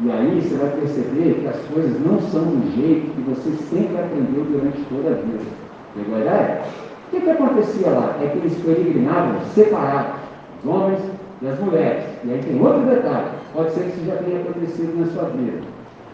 E 0.00 0.12
aí 0.12 0.40
você 0.40 0.54
vai 0.54 0.70
perceber 0.70 1.40
que 1.40 1.48
as 1.48 1.56
coisas 1.72 2.00
não 2.06 2.20
são 2.20 2.44
do 2.44 2.70
jeito 2.76 3.10
que 3.10 3.22
você 3.22 3.50
sempre 3.68 3.98
aprendeu 3.98 4.44
durante 4.44 4.78
toda 4.84 5.10
a 5.10 5.14
vida. 5.14 5.44
Pegou 5.96 6.14
a 6.14 6.20
ideia? 6.20 6.60
O 7.08 7.10
que, 7.10 7.20
que 7.20 7.30
acontecia 7.30 7.90
lá? 7.90 8.14
É 8.22 8.28
que 8.28 8.38
eles 8.38 8.54
peregrinavam 8.62 9.40
separados, 9.54 10.20
os 10.62 10.70
homens 10.70 11.00
e 11.42 11.48
as 11.48 11.58
mulheres. 11.58 12.04
E 12.24 12.30
aí 12.30 12.38
tem 12.38 12.62
outro 12.62 12.82
detalhe, 12.82 13.26
pode 13.52 13.72
ser 13.72 13.80
que 13.80 13.88
isso 13.88 14.06
já 14.06 14.16
tenha 14.16 14.40
acontecido 14.40 15.00
na 15.00 15.06
sua 15.06 15.30
vida. 15.30 15.58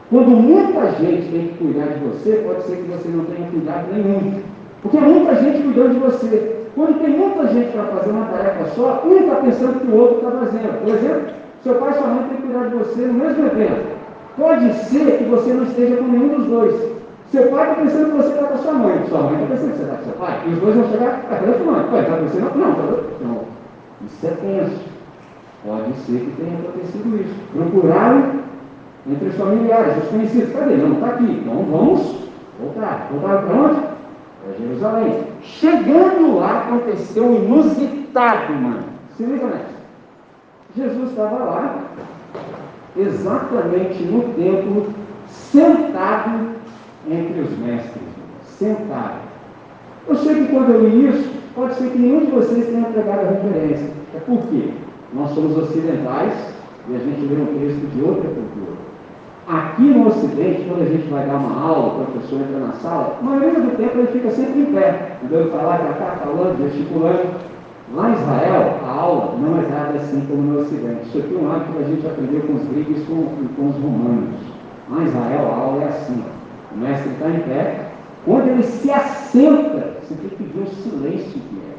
Quando 0.08 0.30
muita 0.30 0.90
gente 0.92 1.30
tem 1.30 1.48
que 1.48 1.58
cuidar 1.58 1.86
de 1.86 2.04
você, 2.04 2.42
pode 2.46 2.62
ser 2.62 2.76
que 2.76 2.90
você 2.90 3.08
não 3.08 3.24
tenha 3.26 3.48
cuidado 3.50 3.92
nenhum. 3.92 4.40
Porque 4.80 4.98
muita 4.98 5.34
gente 5.36 5.62
cuidou 5.62 5.88
de 5.88 5.98
você. 5.98 6.56
Quando 6.74 7.00
tem 7.00 7.18
muita 7.18 7.48
gente 7.48 7.72
para 7.72 7.84
fazer 7.84 8.10
uma 8.10 8.26
tarefa 8.26 8.66
só, 8.76 9.02
um 9.04 9.16
está 9.18 9.36
pensando 9.36 9.80
que 9.80 9.88
o 9.88 9.96
outro 9.96 10.16
está 10.18 10.30
fazendo. 10.38 10.82
Por 10.82 10.94
exemplo, 10.94 11.43
seu 11.64 11.76
pai 11.76 11.92
e 11.92 11.94
sua 11.94 12.06
mãe 12.08 12.28
têm 12.28 12.36
que 12.36 12.42
cuidar 12.42 12.68
de 12.68 12.74
você 12.74 13.00
no 13.06 13.14
mesmo 13.14 13.46
evento. 13.46 13.96
Pode 14.36 14.74
ser 14.74 15.16
que 15.16 15.24
você 15.24 15.52
não 15.54 15.64
esteja 15.64 15.96
com 15.96 16.04
nenhum 16.04 16.36
dos 16.36 16.46
dois. 16.46 16.74
Seu 17.32 17.48
pai 17.48 17.70
está 17.70 17.82
pensando 17.82 18.10
que 18.10 18.16
você 18.18 18.28
está 18.34 18.46
com 18.46 18.54
a 18.54 18.58
sua 18.58 18.72
mãe. 18.74 19.04
Sua 19.08 19.22
mãe 19.22 19.34
está 19.34 19.46
pensando 19.46 19.70
que 19.70 19.76
você 19.78 19.82
está 19.82 19.96
com 19.96 20.04
seu 20.04 20.12
pai. 20.12 20.42
E 20.46 20.52
os 20.52 20.58
dois 20.58 20.76
vão 20.76 20.90
chegar, 20.90 21.20
está 21.20 21.36
com 21.36 21.50
a 21.50 21.54
sua 21.54 21.72
mãe. 21.72 21.86
Pai, 21.90 22.00
está 22.00 22.16
pensando? 22.16 22.58
Não, 22.58 22.70
está 22.70 22.82
Não. 23.24 23.40
Isso 24.04 24.26
é 24.26 24.30
tenso. 24.30 24.94
Pode 25.64 25.96
ser 25.96 26.20
que 26.20 26.32
tenha 26.36 26.58
acontecido 26.58 27.20
isso. 27.22 27.34
Procuraram 27.54 28.24
entre 29.10 29.28
os 29.28 29.34
familiares, 29.36 30.04
os 30.04 30.08
conhecidos. 30.10 30.52
Cadê? 30.52 30.76
Não, 30.76 30.92
está 30.92 31.06
aqui. 31.06 31.40
Então 31.42 31.64
vamos 31.70 32.28
voltar. 32.60 33.08
Voltar 33.10 33.42
para 33.42 33.56
onde? 33.56 33.80
Para 33.80 34.58
Jerusalém. 34.58 35.22
Chegando 35.40 36.36
lá, 36.40 36.66
aconteceu 36.66 37.24
um 37.24 37.36
inusitado, 37.36 38.52
mano. 38.52 38.84
Se 39.16 39.22
liga 39.22 39.46
nessa. 39.46 39.73
Jesus 40.76 41.10
estava 41.10 41.36
lá, 41.36 41.84
exatamente 42.96 44.02
no 44.04 44.22
templo, 44.34 44.86
sentado 45.28 46.48
entre 47.08 47.40
os 47.40 47.58
mestres. 47.58 48.02
Sentado. 48.58 49.18
Eu 50.08 50.16
sei 50.16 50.34
que 50.34 50.52
quando 50.52 50.70
eu 50.70 50.88
li 50.88 51.08
isso, 51.08 51.30
pode 51.54 51.74
ser 51.74 51.90
que 51.90 51.98
nenhum 51.98 52.26
de 52.26 52.30
vocês 52.32 52.66
tenha 52.66 52.86
pegado 52.86 53.20
a 53.20 53.30
referência. 53.30 53.88
É 54.14 54.18
por 54.20 54.38
quê? 54.48 54.70
Nós 55.12 55.30
somos 55.30 55.56
ocidentais 55.56 56.32
e 56.88 56.96
a 56.96 56.98
gente 56.98 57.20
lê 57.20 57.40
um 57.40 57.58
texto 57.58 57.90
de 57.94 58.02
outra 58.02 58.28
cultura. 58.28 58.74
Aqui 59.46 59.82
no 59.82 60.08
Ocidente, 60.08 60.66
quando 60.68 60.82
a 60.82 60.90
gente 60.90 61.06
vai 61.08 61.26
dar 61.26 61.36
uma 61.36 61.60
aula, 61.60 62.02
o 62.02 62.06
professor 62.06 62.40
entra 62.40 62.58
na 62.58 62.72
sala, 62.74 63.18
a 63.20 63.22
maioria 63.22 63.60
do 63.60 63.76
tempo 63.76 63.98
ele 63.98 64.08
fica 64.08 64.30
sempre 64.30 64.60
em 64.60 64.72
pé, 64.72 65.18
andando 65.24 65.50
para 65.50 65.62
lá, 65.62 65.76
para 65.76 65.92
cá, 65.94 66.16
falando, 66.24 66.58
gesticulando. 66.58 67.22
Lá 67.92 68.10
em 68.10 68.14
Israel, 68.14 68.80
a 68.82 68.90
aula 68.90 69.38
não 69.38 69.60
é 69.60 69.62
dada 69.64 69.98
assim 69.98 70.24
como 70.26 70.42
no 70.42 70.60
Ocidente. 70.60 71.06
Isso 71.06 71.18
aqui 71.18 71.34
é 71.34 71.38
um 71.38 71.52
hábito 71.52 71.72
que 71.72 71.82
a 71.82 71.86
gente 71.86 72.06
aprendeu 72.06 72.40
com 72.40 72.54
os 72.54 72.64
gregos 72.68 72.98
e 72.98 73.04
com, 73.04 73.68
os 73.68 73.76
romanos. 73.76 74.40
Lá 74.90 75.02
em 75.02 75.06
Israel, 75.06 75.52
a 75.52 75.56
aula 75.56 75.82
é 75.82 75.88
assim. 75.88 76.24
O 76.74 76.78
mestre 76.78 77.10
está 77.10 77.28
em 77.28 77.40
pé. 77.40 77.90
Quando 78.24 78.48
ele 78.48 78.62
se 78.62 78.90
assenta, 78.90 79.96
você 80.00 80.14
tem 80.14 80.30
que 80.30 80.44
ver 80.44 80.62
o 80.62 80.66
silêncio 80.66 81.40
que 81.40 81.58
é. 81.58 81.74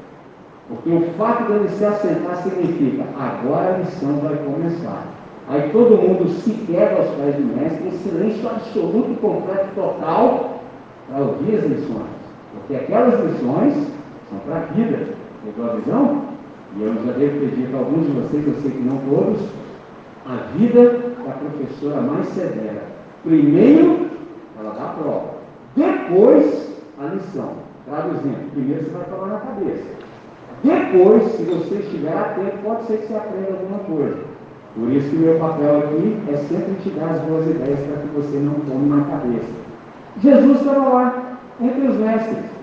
Porque 0.68 0.90
o 0.92 1.02
fato 1.18 1.52
dele 1.52 1.70
se 1.70 1.84
assentar 1.84 2.38
significa 2.38 3.04
agora 3.20 3.76
a 3.76 3.78
lição 3.80 4.20
vai 4.20 4.36
começar. 4.38 5.08
Aí 5.50 5.70
todo 5.72 5.98
mundo 5.98 6.30
se 6.30 6.52
quebra 6.52 6.98
aos 6.98 7.10
pés 7.16 7.36
do 7.36 7.58
mestre 7.58 7.88
em 7.88 7.92
silêncio 7.92 8.48
absoluto, 8.48 9.20
completo, 9.20 9.70
total, 9.76 10.60
para 11.08 11.24
ouvir 11.24 11.56
as 11.56 11.66
lições. 11.66 12.16
Porque 12.54 12.76
aquelas 12.76 13.20
lições 13.24 13.74
são 14.30 14.40
para 14.46 14.58
a 14.58 14.74
vida. 14.74 15.25
Pegou 15.46 15.72
a 15.72 15.76
visão? 15.76 16.22
E 16.76 16.82
eu 16.82 16.94
já 17.06 17.12
devo 17.14 17.40
ter 17.40 17.56
dito 17.56 17.76
a 17.76 17.80
alguns 17.80 18.08
de 18.08 18.12
vocês, 18.14 18.48
eu 18.48 18.56
sei 18.62 18.72
que 18.72 18.82
não 18.82 18.98
todos, 18.98 19.42
a 20.26 20.58
vida 20.58 21.14
da 21.24 21.34
professora 21.34 22.02
mais 22.02 22.28
severa. 22.30 22.84
Primeiro, 23.24 24.08
ela 24.60 24.74
dá 24.74 24.86
a 24.86 24.94
prova. 24.94 25.36
Depois, 25.76 26.74
a 27.00 27.14
lição. 27.14 27.52
Traduzindo, 27.86 28.52
primeiro 28.52 28.84
você 28.84 28.90
vai 28.90 29.04
falar 29.04 29.28
na 29.28 29.40
cabeça. 29.40 29.84
Depois, 30.64 31.24
se 31.34 31.44
você 31.44 31.76
estiver 31.76 32.18
atento, 32.18 32.58
pode 32.64 32.84
ser 32.86 32.98
que 32.98 33.08
você 33.08 33.16
aprenda 33.16 33.60
alguma 33.60 33.80
coisa. 33.80 34.18
Por 34.76 34.92
isso 34.92 35.10
que 35.10 35.16
o 35.16 35.20
meu 35.20 35.40
papel 35.40 35.78
aqui 35.78 36.18
é 36.34 36.38
sempre 36.38 36.74
te 36.82 36.90
dar 36.90 37.12
as 37.12 37.22
boas 37.22 37.46
ideias 37.48 37.80
para 37.82 38.02
que 38.02 38.08
você 38.16 38.38
não 38.38 38.56
tome 38.62 38.90
na 38.90 39.06
cabeça. 39.06 39.54
Jesus 40.22 40.60
estava 40.60 40.90
lá, 40.90 41.38
entre 41.62 41.88
os 41.88 41.98
mestres. 41.98 42.55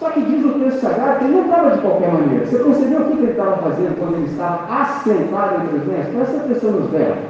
Só 0.00 0.08
que 0.12 0.22
diz 0.22 0.42
o 0.46 0.58
texto 0.58 0.80
sagrado 0.80 1.18
que 1.18 1.24
ele 1.26 1.34
não 1.34 1.44
estava 1.44 1.76
de 1.76 1.82
qualquer 1.82 2.10
maneira. 2.10 2.46
Você 2.46 2.58
percebeu 2.58 3.00
o 3.02 3.04
que 3.04 3.12
ele 3.18 3.30
estava 3.32 3.56
fazendo 3.58 3.98
quando 3.98 4.14
ele 4.14 4.30
estava 4.30 4.82
assentado 4.82 5.62
entre 5.62 5.76
os 5.76 5.86
mestres? 5.86 6.16
Presta 6.16 6.36
atenção 6.38 6.70
nos 6.70 6.90
verbos. 6.90 7.24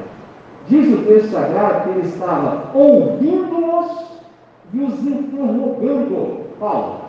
Diz 0.69 0.95
o 0.95 1.05
texto 1.05 1.33
sagrado 1.33 1.83
que 1.83 1.89
ele 1.91 2.09
estava 2.09 2.71
ouvindo-os 2.73 4.21
e 4.73 4.81
os 4.83 5.03
interrogando. 5.03 6.51
Paulo, 6.61 7.01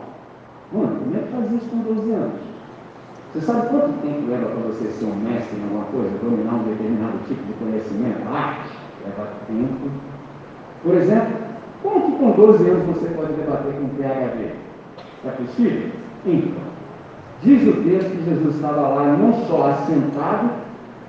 mano, 0.72 0.96
como 0.98 1.16
é 1.16 1.20
que 1.20 1.28
faz 1.28 1.52
isso 1.52 1.70
com 1.70 1.94
12 1.94 2.10
anos? 2.10 2.40
Você 3.32 3.46
sabe 3.46 3.68
quanto 3.68 4.02
tempo 4.02 4.30
leva 4.30 4.46
para 4.46 4.66
você 4.66 4.88
ser 4.88 5.04
um 5.04 5.14
mestre 5.14 5.58
em 5.58 5.62
alguma 5.62 5.84
coisa, 5.84 6.10
dominar 6.22 6.54
um 6.54 6.64
determinado 6.64 7.18
tipo 7.28 7.42
de 7.44 7.52
conhecimento, 7.54 8.28
arte? 8.28 8.68
Leva 9.04 9.30
tempo. 9.46 9.90
Por 10.82 10.94
exemplo, 10.94 11.36
como 11.84 12.02
que 12.02 12.18
com 12.18 12.30
12 12.32 12.68
anos 12.68 12.84
você 12.86 13.08
pode 13.10 13.32
debater 13.34 13.74
com 13.74 13.84
um 13.84 13.88
PHD? 13.90 14.71
É 15.24 15.30
possível? 15.30 15.88
Então, 16.26 16.62
diz 17.42 17.68
o 17.68 17.82
texto 17.82 18.10
que 18.10 18.24
Jesus 18.24 18.54
estava 18.56 18.88
lá 18.88 19.16
não 19.16 19.32
só 19.46 19.68
assentado, 19.68 20.50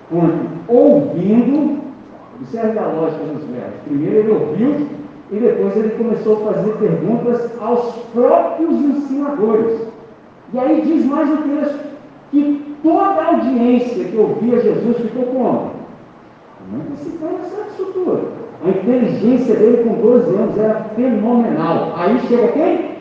quanto 0.09 0.49
ouvindo. 0.67 1.83
Observe 2.39 2.77
a 2.79 2.87
lógica 2.87 3.23
dos 3.25 3.43
verbos. 3.43 3.79
Primeiro 3.85 4.17
ele 4.17 4.31
ouviu 4.31 4.87
e 5.31 5.35
depois 5.35 5.77
ele 5.77 5.91
começou 5.91 6.49
a 6.49 6.53
fazer 6.53 6.73
perguntas 6.73 7.51
aos 7.61 7.95
próprios 8.13 8.73
ensinadores. 8.73 9.81
E 10.53 10.59
aí 10.59 10.81
diz 10.81 11.05
mais 11.05 11.31
o 11.31 11.37
texto 11.37 11.79
que 12.31 12.75
toda 12.83 13.21
a 13.21 13.27
audiência 13.27 14.03
que 14.05 14.17
ouvia 14.17 14.61
Jesus 14.61 14.97
ficou 14.97 15.25
como? 15.25 15.71
Não 16.71 16.97
se 16.97 17.11
sabe 17.17 17.43
tudo. 17.93 18.27
A 18.65 18.69
inteligência 18.69 19.55
dele 19.55 19.83
com 19.83 20.01
12 20.01 20.35
anos 20.35 20.57
era 20.57 20.75
fenomenal. 20.95 21.93
Aí 21.95 22.19
chega 22.27 22.47
quem? 22.49 22.92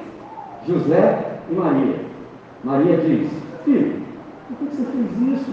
José 0.67 1.41
e 1.51 1.55
Maria. 1.55 1.97
Maria 2.65 2.97
diz: 2.99 3.29
Filho, 3.65 4.03
por 4.49 4.57
que 4.59 4.77
você 4.77 4.85
fez 4.85 5.39
isso? 5.39 5.51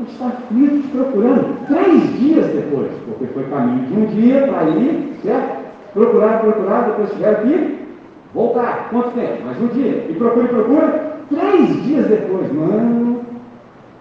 A 0.00 0.02
está 0.02 0.26
aflito 0.28 0.82
te 0.82 0.88
procurando. 0.88 1.66
Três 1.66 2.18
dias 2.18 2.46
depois, 2.46 2.90
porque 3.04 3.26
foi 3.26 3.44
caminho 3.44 3.86
de 3.86 3.94
um 3.94 4.06
dia 4.06 4.46
para 4.46 4.68
ir, 4.70 5.18
certo? 5.22 5.60
Procurar, 5.92 6.40
procurar, 6.40 6.86
depois 6.86 7.10
tiveram 7.10 7.42
que 7.42 7.78
voltar. 8.32 8.88
Quanto 8.90 9.10
tempo? 9.10 9.44
Mais 9.44 9.60
um 9.60 9.66
dia. 9.68 10.06
E 10.08 10.14
procura, 10.14 10.48
procura. 10.48 11.10
Três 11.28 11.84
dias 11.84 12.06
depois, 12.06 12.52
mano, 12.52 13.20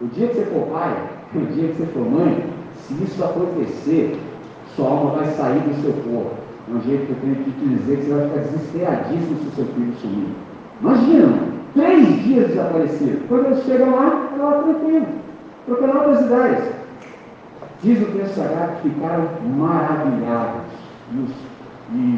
o 0.02 0.06
dia 0.08 0.28
que 0.28 0.36
você 0.36 0.46
for 0.46 0.68
pai, 0.68 0.96
o 1.36 1.46
dia 1.54 1.68
que 1.68 1.76
você 1.76 1.86
for 1.88 2.10
mãe, 2.10 2.46
se 2.76 2.94
isso 3.04 3.24
acontecer, 3.24 4.18
sua 4.76 4.90
alma 4.90 5.18
vai 5.18 5.26
sair 5.26 5.60
do 5.60 5.82
seu 5.82 5.92
corpo. 5.92 6.49
Um 6.72 6.82
jeito 6.82 7.08
que 7.08 7.12
eu 7.12 7.18
tenho 7.22 7.36
que 7.36 7.52
te 7.52 7.68
dizer 7.68 7.98
que 7.98 8.04
você 8.04 8.14
vai 8.14 8.28
ficar 8.28 8.42
desesperadíssimo 8.42 9.38
se 9.40 9.48
o 9.48 9.52
seu 9.52 9.66
filho 9.66 9.94
sumir. 10.02 10.28
Imagina, 10.82 11.34
três 11.74 12.24
dias 12.24 12.48
desaparecido. 12.48 13.28
Quando 13.28 13.46
eles 13.48 13.64
chegam 13.64 13.96
lá, 13.96 14.30
ela 14.36 14.50
lá 14.50 14.64
tranquilo, 14.64 15.08
trocando 15.66 15.98
outras 15.98 16.26
ideias. 16.26 16.80
Diz 17.82 18.02
o 18.02 18.12
texto 18.12 18.36
sagrado 18.36 18.82
que 18.82 18.90
ficaram 18.90 19.30
maravilhados. 19.58 20.62
E, 21.12 21.18
os, 21.18 21.50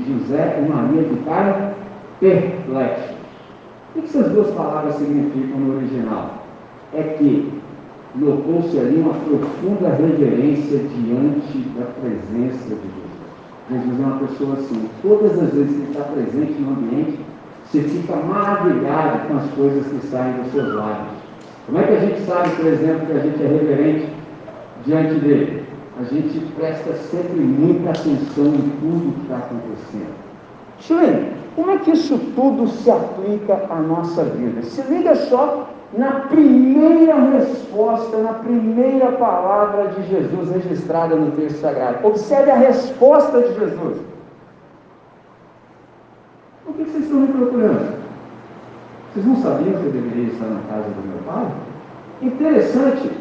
José 0.05 0.59
e 0.59 0.69
Maria 0.69 1.03
ficaram 1.03 1.71
perplexos. 2.19 3.15
O 3.95 4.01
que 4.01 4.05
essas 4.05 4.31
duas 4.31 4.49
palavras 4.51 4.95
significam 4.95 5.59
no 5.59 5.77
original? 5.77 6.43
É 6.93 7.01
que 7.17 7.61
notou-se 8.15 8.77
ali 8.77 8.97
uma 8.99 9.13
profunda 9.13 9.89
reverência 9.89 10.79
diante 10.79 11.59
da 11.77 11.85
presença 12.01 12.75
de 12.75 12.81
Jesus. 12.81 13.00
Jesus 13.71 13.99
é 14.01 14.03
uma 14.03 14.27
pessoa 14.27 14.53
assim, 14.55 14.89
todas 15.01 15.31
as 15.39 15.53
vezes 15.53 15.75
que 15.77 15.91
está 15.91 16.03
presente 16.03 16.61
no 16.61 16.71
ambiente, 16.71 17.19
você 17.65 17.81
fica 17.83 18.17
maravilhado 18.17 19.27
com 19.29 19.37
as 19.37 19.49
coisas 19.51 19.87
que 19.87 20.07
saem 20.07 20.33
dos 20.33 20.51
seus 20.51 20.73
lábios. 20.73 21.13
Como 21.65 21.77
é 21.77 21.83
que 21.83 21.93
a 21.93 21.99
gente 21.99 22.21
sabe, 22.25 22.49
por 22.57 22.65
exemplo, 22.65 23.05
que 23.05 23.13
a 23.13 23.19
gente 23.19 23.41
é 23.41 23.47
reverente 23.47 24.09
diante 24.85 25.13
dele? 25.21 25.63
A 25.99 26.03
gente 26.03 26.39
presta 26.55 26.93
sempre 26.93 27.39
muita 27.39 27.91
atenção 27.91 28.47
em 28.47 28.71
tudo 28.81 29.15
que 29.15 29.21
está 29.21 29.37
acontecendo. 29.37 30.15
Chile, 30.79 31.31
como 31.55 31.71
é 31.71 31.77
que 31.77 31.91
isso 31.91 32.17
tudo 32.35 32.67
se 32.67 32.91
aplica 32.91 33.67
à 33.69 33.75
nossa 33.79 34.25
vida? 34.25 34.63
Se 34.63 34.81
liga 34.91 35.15
só 35.15 35.69
na 35.93 36.11
primeira 36.21 37.15
resposta, 37.15 38.17
na 38.17 38.33
primeira 38.33 39.11
palavra 39.13 39.89
de 39.89 40.07
Jesus 40.07 40.49
registrada 40.51 41.15
no 41.15 41.31
texto 41.31 41.59
sagrado. 41.59 42.07
Observe 42.07 42.49
a 42.49 42.55
resposta 42.55 43.41
de 43.41 43.53
Jesus. 43.53 43.97
O 46.65 46.73
que 46.73 46.83
vocês 46.85 47.03
estão 47.03 47.19
me 47.19 47.27
procurando? 47.27 48.01
Vocês 49.13 49.25
não 49.25 49.35
sabiam 49.37 49.81
que 49.81 49.87
eu 49.87 49.91
deveria 49.91 50.31
estar 50.31 50.45
na 50.45 50.61
casa 50.69 50.89
do 50.89 51.07
meu 51.07 51.17
pai? 51.25 51.51
Interessante. 52.21 53.11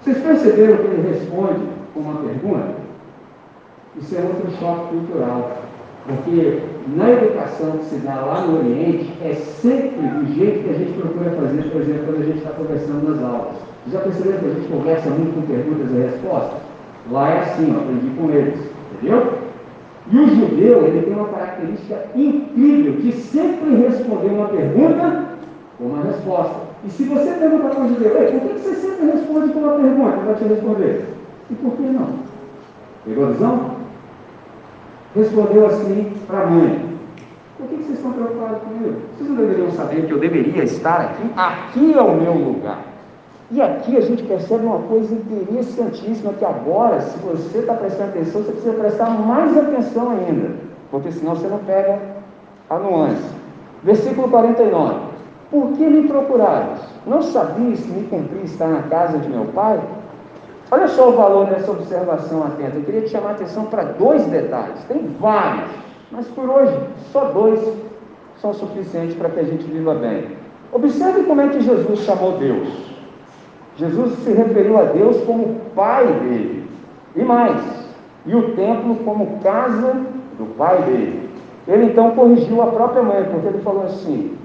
Vocês 0.00 0.18
perceberam 0.18 0.78
que 0.78 0.82
ele 0.82 1.08
responde 1.12 1.62
com 1.94 2.00
uma 2.00 2.20
pergunta? 2.22 2.74
Isso 3.96 4.16
é 4.16 4.20
outro 4.20 4.50
choque 4.58 4.88
cultural. 4.88 5.58
Porque 6.06 6.62
na 6.88 7.10
educação 7.10 7.78
que 7.78 7.84
se 7.84 7.96
dá 7.96 8.14
lá 8.16 8.46
no 8.46 8.58
Oriente, 8.58 9.12
é 9.22 9.34
sempre 9.34 10.00
do 10.00 10.34
jeito 10.34 10.64
que 10.64 10.70
a 10.70 10.78
gente 10.78 10.92
procura 10.92 11.30
fazer, 11.30 11.62
por 11.70 11.80
exemplo, 11.80 12.04
quando 12.06 12.22
a 12.22 12.24
gente 12.24 12.38
está 12.38 12.50
conversando 12.50 13.08
nas 13.08 13.22
aulas. 13.22 13.54
Já 13.90 14.00
perceberam 14.00 14.38
que 14.38 14.46
a 14.46 14.54
gente 14.54 14.68
conversa 14.68 15.10
muito 15.10 15.34
com 15.34 15.42
perguntas 15.42 15.90
e 15.90 15.94
respostas? 15.94 16.60
Lá 17.10 17.30
é 17.30 17.38
assim, 17.40 17.72
eu 17.72 17.80
aprendi 17.80 18.10
com 18.16 18.30
eles, 18.30 18.58
entendeu? 18.94 19.32
E 20.10 20.18
o 20.18 20.28
judeu, 20.28 20.86
ele 20.86 21.02
tem 21.02 21.14
uma 21.14 21.28
característica 21.28 21.96
incrível 22.14 22.92
de 22.94 23.12
sempre 23.12 23.76
responder 23.76 24.28
uma 24.28 24.48
pergunta 24.48 25.24
com 25.78 25.84
uma 25.84 26.04
resposta. 26.04 26.56
E 26.84 26.90
se 26.90 27.04
você 27.04 27.30
perguntar 27.32 27.70
para 27.70 27.84
o 27.84 27.88
judeu, 27.88 28.10
por 28.10 28.40
que 28.40 28.58
você 28.58 28.74
sempre 28.74 29.06
responde 29.06 29.52
com 29.52 29.60
uma 29.60 29.72
pergunta? 29.74 30.16
Ele 30.16 30.26
vai 30.26 30.34
te 30.34 30.44
responder. 30.44 31.04
E 31.50 31.54
por 31.54 31.72
que 31.72 31.82
não? 31.82 32.08
Pegou 33.04 33.26
a 33.26 33.30
visão? 33.30 33.81
Respondeu 35.14 35.66
assim 35.66 36.12
para 36.26 36.40
a 36.40 36.46
mãe: 36.46 36.98
Por 37.58 37.68
que 37.68 37.76
vocês 37.76 37.98
estão 37.98 38.12
preocupados 38.12 38.62
comigo? 38.62 39.00
Vocês 39.16 39.28
não 39.28 39.36
deveriam 39.36 39.70
saber 39.72 40.06
que 40.06 40.12
eu 40.12 40.18
deveria 40.18 40.64
estar 40.64 41.00
aqui? 41.00 41.30
Aqui 41.36 41.94
é 41.94 42.02
o 42.02 42.14
meu 42.16 42.34
lugar. 42.34 42.92
E 43.50 43.60
aqui 43.60 43.98
a 43.98 44.00
gente 44.00 44.22
percebe 44.22 44.64
uma 44.64 44.78
coisa 44.80 45.14
interessantíssima: 45.14 46.32
que 46.32 46.44
agora, 46.44 47.00
se 47.00 47.18
você 47.18 47.58
está 47.58 47.74
prestando 47.74 48.10
atenção, 48.10 48.42
você 48.42 48.52
precisa 48.52 48.74
prestar 48.74 49.10
mais 49.10 49.56
atenção 49.56 50.10
ainda, 50.10 50.50
porque 50.90 51.12
senão 51.12 51.34
você 51.34 51.46
não 51.48 51.58
pega 51.58 51.98
a 52.70 52.78
nuance. 52.78 53.22
Versículo 53.82 54.28
49: 54.28 54.94
Por 55.50 55.72
que 55.72 55.84
me 55.84 56.08
procurares? 56.08 56.80
Não 57.06 57.20
sabias 57.20 57.80
que 57.80 57.90
me 57.90 58.06
cumpri 58.06 58.44
estar 58.44 58.68
na 58.68 58.82
casa 58.82 59.18
de 59.18 59.28
meu 59.28 59.44
pai? 59.46 59.78
Olha 60.72 60.88
só 60.88 61.10
o 61.10 61.12
valor 61.12 61.48
dessa 61.48 61.70
observação 61.70 62.44
atenta. 62.44 62.78
Eu 62.78 62.82
queria 62.82 63.02
te 63.02 63.10
chamar 63.10 63.28
a 63.28 63.32
atenção 63.32 63.66
para 63.66 63.82
dois 63.82 64.24
detalhes. 64.24 64.82
Tem 64.88 65.06
vários, 65.20 65.68
mas 66.10 66.26
por 66.28 66.48
hoje 66.48 66.74
só 67.12 67.26
dois 67.26 67.60
são 68.40 68.54
suficientes 68.54 69.14
para 69.14 69.28
que 69.28 69.40
a 69.40 69.44
gente 69.44 69.64
viva 69.64 69.94
bem. 69.94 70.28
Observe 70.72 71.24
como 71.24 71.42
é 71.42 71.48
que 71.48 71.60
Jesus 71.60 71.98
chamou 72.00 72.38
Deus. 72.38 72.68
Jesus 73.76 74.14
se 74.20 74.32
referiu 74.32 74.78
a 74.78 74.84
Deus 74.84 75.22
como 75.24 75.60
pai 75.74 76.06
dele. 76.06 76.66
E 77.14 77.22
mais, 77.22 77.60
e 78.24 78.34
o 78.34 78.56
templo 78.56 78.96
como 79.04 79.40
casa 79.40 80.06
do 80.38 80.56
pai 80.56 80.80
dele. 80.84 81.28
Ele 81.68 81.84
então 81.84 82.12
corrigiu 82.12 82.62
a 82.62 82.68
própria 82.68 83.02
mãe, 83.02 83.24
porque 83.24 83.46
ele 83.46 83.60
falou 83.60 83.84
assim: 83.84 84.38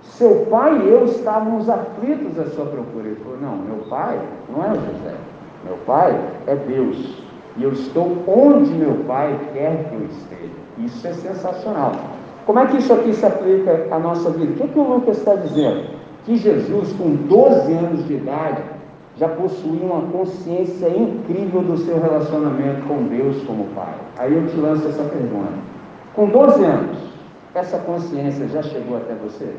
seu 0.00 0.46
pai 0.50 0.78
e 0.78 0.88
eu 0.88 1.04
estávamos 1.04 1.68
aflitos 1.68 2.38
à 2.38 2.46
sua 2.46 2.64
procura. 2.64 3.08
Ele 3.08 3.20
falou: 3.22 3.38
não, 3.42 3.56
meu 3.58 3.84
pai 3.90 4.18
não 4.48 4.64
é 4.64 4.70
o 4.70 4.76
José. 4.76 5.14
Meu 5.66 5.76
Pai 5.86 6.18
é 6.46 6.54
Deus. 6.54 7.22
E 7.56 7.62
eu 7.62 7.72
estou 7.72 8.16
onde 8.26 8.70
meu 8.72 9.04
Pai 9.06 9.38
quer 9.52 9.88
que 9.88 9.94
eu 9.94 10.06
esteja. 10.06 10.52
Isso 10.78 11.06
é 11.06 11.12
sensacional. 11.12 11.92
Como 12.44 12.58
é 12.58 12.66
que 12.66 12.76
isso 12.76 12.92
aqui 12.92 13.12
se 13.12 13.26
aplica 13.26 13.88
à 13.90 13.98
nossa 13.98 14.30
vida? 14.30 14.52
O 14.52 14.56
que, 14.56 14.62
é 14.62 14.66
que 14.68 14.78
o 14.78 14.94
Lucas 14.94 15.18
está 15.18 15.34
dizendo? 15.34 15.84
Que 16.24 16.36
Jesus, 16.36 16.92
com 16.92 17.14
12 17.14 17.72
anos 17.72 18.06
de 18.06 18.14
idade, 18.14 18.62
já 19.16 19.28
possuía 19.28 19.84
uma 19.84 20.02
consciência 20.12 20.88
incrível 20.88 21.62
do 21.62 21.78
seu 21.78 21.98
relacionamento 22.00 22.86
com 22.86 23.04
Deus 23.04 23.42
como 23.44 23.64
Pai. 23.74 23.94
Aí 24.18 24.34
eu 24.34 24.46
te 24.46 24.56
lanço 24.56 24.86
essa 24.86 25.02
pergunta. 25.04 25.52
Com 26.14 26.28
12 26.28 26.64
anos, 26.64 26.98
essa 27.54 27.78
consciência 27.78 28.46
já 28.48 28.62
chegou 28.62 28.98
até 28.98 29.14
você? 29.14 29.50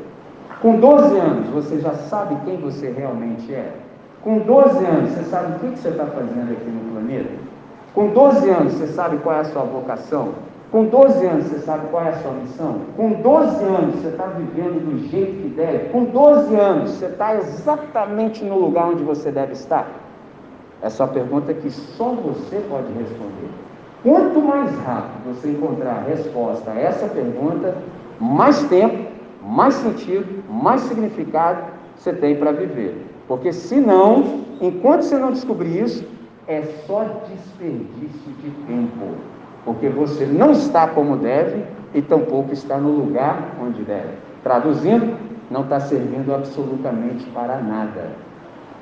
Com 0.62 0.78
12 0.78 1.18
anos, 1.18 1.48
você 1.48 1.80
já 1.80 1.92
sabe 1.92 2.36
quem 2.44 2.56
você 2.56 2.90
realmente 2.90 3.52
é? 3.52 3.72
Com 4.22 4.38
12 4.40 4.84
anos, 4.84 5.12
você 5.12 5.24
sabe 5.24 5.56
o 5.56 5.58
que 5.58 5.78
você 5.78 5.88
está 5.88 6.06
fazendo 6.06 6.52
aqui 6.52 6.68
no 6.68 6.92
planeta? 6.92 7.30
Com 7.94 8.08
12 8.08 8.50
anos, 8.50 8.72
você 8.74 8.86
sabe 8.88 9.18
qual 9.18 9.36
é 9.36 9.40
a 9.40 9.44
sua 9.44 9.62
vocação? 9.62 10.34
Com 10.70 10.84
12 10.84 11.24
anos, 11.24 11.44
você 11.46 11.58
sabe 11.60 11.86
qual 11.90 12.04
é 12.04 12.10
a 12.10 12.16
sua 12.18 12.32
missão? 12.32 12.80
Com 12.96 13.12
12 13.22 13.64
anos, 13.64 13.94
você 13.94 14.08
está 14.08 14.26
vivendo 14.26 14.84
do 14.84 15.08
jeito 15.08 15.42
que 15.42 15.48
deve? 15.48 15.88
Com 15.90 16.04
12 16.04 16.54
anos, 16.54 16.90
você 16.90 17.06
está 17.06 17.36
exatamente 17.36 18.44
no 18.44 18.58
lugar 18.58 18.88
onde 18.88 19.02
você 19.02 19.30
deve 19.30 19.52
estar? 19.52 19.88
Essa 20.82 21.02
é 21.02 21.06
uma 21.06 21.12
pergunta 21.12 21.54
que 21.54 21.70
só 21.70 22.10
você 22.10 22.62
pode 22.68 22.92
responder. 22.92 23.48
Quanto 24.02 24.40
mais 24.40 24.70
rápido 24.80 25.34
você 25.34 25.48
encontrar 25.50 26.04
a 26.04 26.08
resposta 26.08 26.70
a 26.70 26.78
essa 26.78 27.06
pergunta, 27.08 27.74
mais 28.20 28.62
tempo, 28.64 29.10
mais 29.42 29.74
sentido, 29.74 30.44
mais 30.48 30.82
significado 30.82 31.62
você 31.96 32.12
tem 32.12 32.36
para 32.36 32.52
viver. 32.52 33.07
Porque 33.28 33.52
senão, 33.52 34.40
enquanto 34.60 35.02
você 35.02 35.18
não 35.18 35.30
descobrir 35.30 35.84
isso, 35.84 36.04
é 36.48 36.62
só 36.86 37.04
desperdício 37.28 38.32
de 38.42 38.50
tempo. 38.66 39.14
Porque 39.66 39.88
você 39.90 40.24
não 40.24 40.50
está 40.50 40.88
como 40.88 41.16
deve 41.16 41.62
e 41.94 42.00
tampouco 42.00 42.52
está 42.52 42.78
no 42.78 42.90
lugar 42.90 43.54
onde 43.62 43.82
deve. 43.82 44.14
Traduzindo, 44.42 45.14
não 45.50 45.62
está 45.62 45.78
servindo 45.78 46.34
absolutamente 46.34 47.24
para 47.30 47.58
nada. 47.58 48.10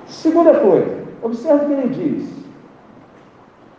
Segunda 0.06 0.54
coisa, 0.54 0.96
observe 1.22 1.64
o 1.64 1.66
que 1.66 1.72
ele 1.72 1.88
diz. 1.88 2.46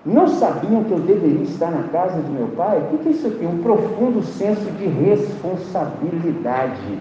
Não 0.06 0.28
sabiam 0.28 0.84
que 0.84 0.92
eu 0.92 1.00
deveria 1.00 1.44
estar 1.44 1.72
na 1.72 1.84
casa 1.90 2.22
de 2.22 2.32
meu 2.32 2.48
pai? 2.56 2.82
O 2.94 2.98
que 2.98 3.10
é 3.10 3.12
isso 3.12 3.28
aqui? 3.28 3.46
Um 3.46 3.60
profundo 3.60 4.24
senso 4.24 4.70
de 4.72 4.86
responsabilidade. 4.86 7.00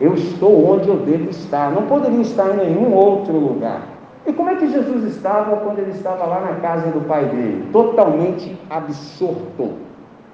Eu 0.00 0.14
estou 0.14 0.72
onde 0.72 0.88
eu 0.88 0.96
devo 0.96 1.30
estar. 1.30 1.70
Não 1.70 1.82
poderia 1.82 2.20
estar 2.20 2.50
em 2.50 2.56
nenhum 2.56 2.92
outro 2.94 3.32
lugar. 3.32 3.82
E 4.26 4.32
como 4.32 4.50
é 4.50 4.56
que 4.56 4.70
Jesus 4.70 5.04
estava 5.04 5.56
quando 5.58 5.78
ele 5.78 5.90
estava 5.90 6.24
lá 6.24 6.40
na 6.40 6.54
casa 6.60 6.90
do 6.90 7.06
pai 7.06 7.26
dele? 7.26 7.68
Totalmente 7.72 8.58
absorto. 8.70 9.72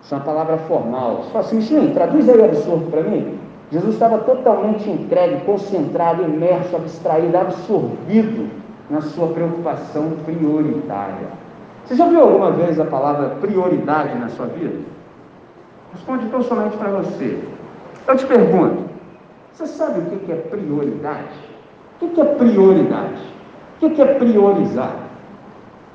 Isso 0.02 0.14
é 0.14 0.16
uma 0.16 0.24
palavra 0.24 0.56
formal. 0.58 1.16
Você 1.16 1.30
fala 1.30 1.44
assim, 1.44 1.56
Michelin, 1.56 1.92
traduz 1.92 2.28
aí 2.28 2.44
absorto 2.44 2.90
para 2.90 3.02
mim. 3.02 3.38
Jesus 3.70 3.94
estava 3.94 4.18
totalmente 4.18 4.88
entregue, 4.88 5.44
concentrado, 5.44 6.22
imerso, 6.22 6.74
abstraído, 6.74 7.36
absorvido 7.36 8.48
na 8.88 9.00
sua 9.00 9.28
preocupação 9.28 10.10
prioritária. 10.24 11.28
Você 11.84 11.94
já 11.94 12.06
viu 12.08 12.20
alguma 12.20 12.50
vez 12.52 12.78
a 12.80 12.84
palavra 12.84 13.30
prioridade 13.40 14.16
na 14.18 14.28
sua 14.28 14.46
vida? 14.46 14.78
Responde 15.92 16.24
somente 16.44 16.76
para 16.76 16.90
você. 16.90 17.38
Eu 18.06 18.16
te 18.16 18.26
pergunto, 18.26 18.79
você 19.60 19.66
sabe 19.66 20.00
o 20.00 20.18
que 20.20 20.32
é 20.32 20.36
prioridade? 20.36 21.28
O 22.00 22.08
que 22.08 22.20
é 22.20 22.24
prioridade? 22.24 23.22
O 23.82 23.90
que 23.90 24.00
é 24.00 24.14
priorizar? 24.14 24.96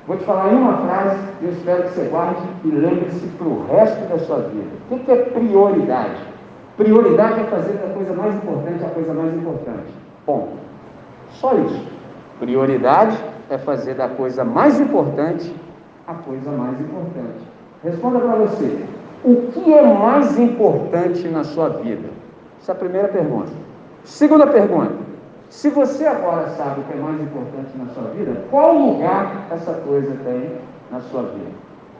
Vou 0.06 0.16
te 0.16 0.24
falar 0.24 0.52
em 0.52 0.56
uma 0.56 0.76
frase, 0.78 1.18
eu 1.42 1.50
espero 1.50 1.82
que 1.82 1.88
você 1.94 2.04
guarde 2.04 2.42
e 2.64 2.68
lembre-se 2.68 3.26
para 3.26 3.46
o 3.46 3.66
resto 3.66 4.08
da 4.08 4.18
sua 4.20 4.38
vida. 4.38 4.70
O 4.88 4.98
que 5.00 5.10
é 5.10 5.16
prioridade? 5.16 6.20
Prioridade 6.76 7.40
é 7.40 7.44
fazer 7.44 7.72
da 7.72 7.92
coisa 7.92 8.12
mais 8.14 8.36
importante 8.36 8.84
a 8.84 8.88
coisa 8.88 9.12
mais 9.12 9.34
importante. 9.34 9.92
Ponto. 10.24 10.58
Só 11.32 11.54
isso. 11.54 11.86
Prioridade 12.38 13.18
é 13.50 13.58
fazer 13.58 13.94
da 13.94 14.08
coisa 14.08 14.44
mais 14.44 14.78
importante 14.78 15.52
a 16.06 16.14
coisa 16.14 16.52
mais 16.52 16.80
importante. 16.80 17.42
Responda 17.82 18.20
para 18.20 18.36
você. 18.36 18.84
O 19.24 19.50
que 19.50 19.74
é 19.74 19.82
mais 19.82 20.38
importante 20.38 21.26
na 21.26 21.42
sua 21.42 21.68
vida? 21.70 22.25
Essa 22.60 22.72
é 22.72 22.74
a 22.74 22.78
primeira 22.78 23.08
pergunta. 23.08 23.50
Segunda 24.04 24.46
pergunta. 24.46 25.06
Se 25.50 25.68
você 25.68 26.04
agora 26.04 26.48
sabe 26.50 26.80
o 26.80 26.84
que 26.84 26.92
é 26.92 26.96
mais 26.96 27.20
importante 27.20 27.70
na 27.76 27.86
sua 27.94 28.10
vida, 28.10 28.44
qual 28.50 28.76
lugar 28.76 29.46
essa 29.50 29.72
coisa 29.74 30.12
tem 30.24 30.52
na 30.90 31.00
sua 31.00 31.22
vida? 31.22 31.50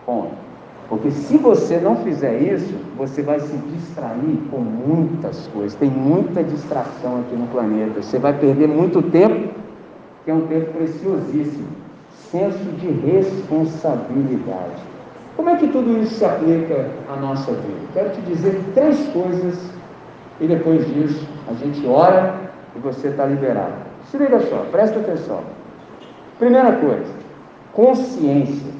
Ponto. 0.04 0.46
Porque 0.88 1.10
se 1.10 1.36
você 1.36 1.78
não 1.78 1.96
fizer 1.96 2.40
isso, 2.40 2.74
você 2.96 3.22
vai 3.22 3.40
se 3.40 3.56
distrair 3.56 4.38
com 4.50 4.58
muitas 4.58 5.48
coisas. 5.48 5.74
Tem 5.74 5.90
muita 5.90 6.44
distração 6.44 7.20
aqui 7.20 7.34
no 7.34 7.46
planeta. 7.48 8.02
Você 8.02 8.18
vai 8.18 8.32
perder 8.32 8.68
muito 8.68 9.02
tempo, 9.02 9.52
que 10.24 10.30
é 10.30 10.34
um 10.34 10.46
tempo 10.46 10.72
preciosíssimo. 10.72 11.66
Senso 12.30 12.64
de 12.78 12.88
responsabilidade. 12.88 14.82
Como 15.36 15.50
é 15.50 15.56
que 15.56 15.68
tudo 15.68 16.02
isso 16.02 16.14
se 16.14 16.24
aplica 16.24 16.88
à 17.12 17.16
nossa 17.16 17.52
vida? 17.52 17.80
Quero 17.92 18.10
te 18.10 18.20
dizer 18.22 18.60
três 18.74 19.08
coisas 19.08 19.58
e 20.40 20.46
depois 20.46 20.86
disso 20.92 21.26
a 21.48 21.54
gente 21.54 21.86
ora 21.86 22.34
e 22.74 22.78
você 22.78 23.08
está 23.08 23.24
liberado. 23.26 23.74
Se 24.10 24.18
liga 24.18 24.38
só, 24.40 24.66
presta 24.70 24.98
atenção. 25.00 25.40
Primeira 26.38 26.72
coisa, 26.72 27.12
consciência. 27.72 28.72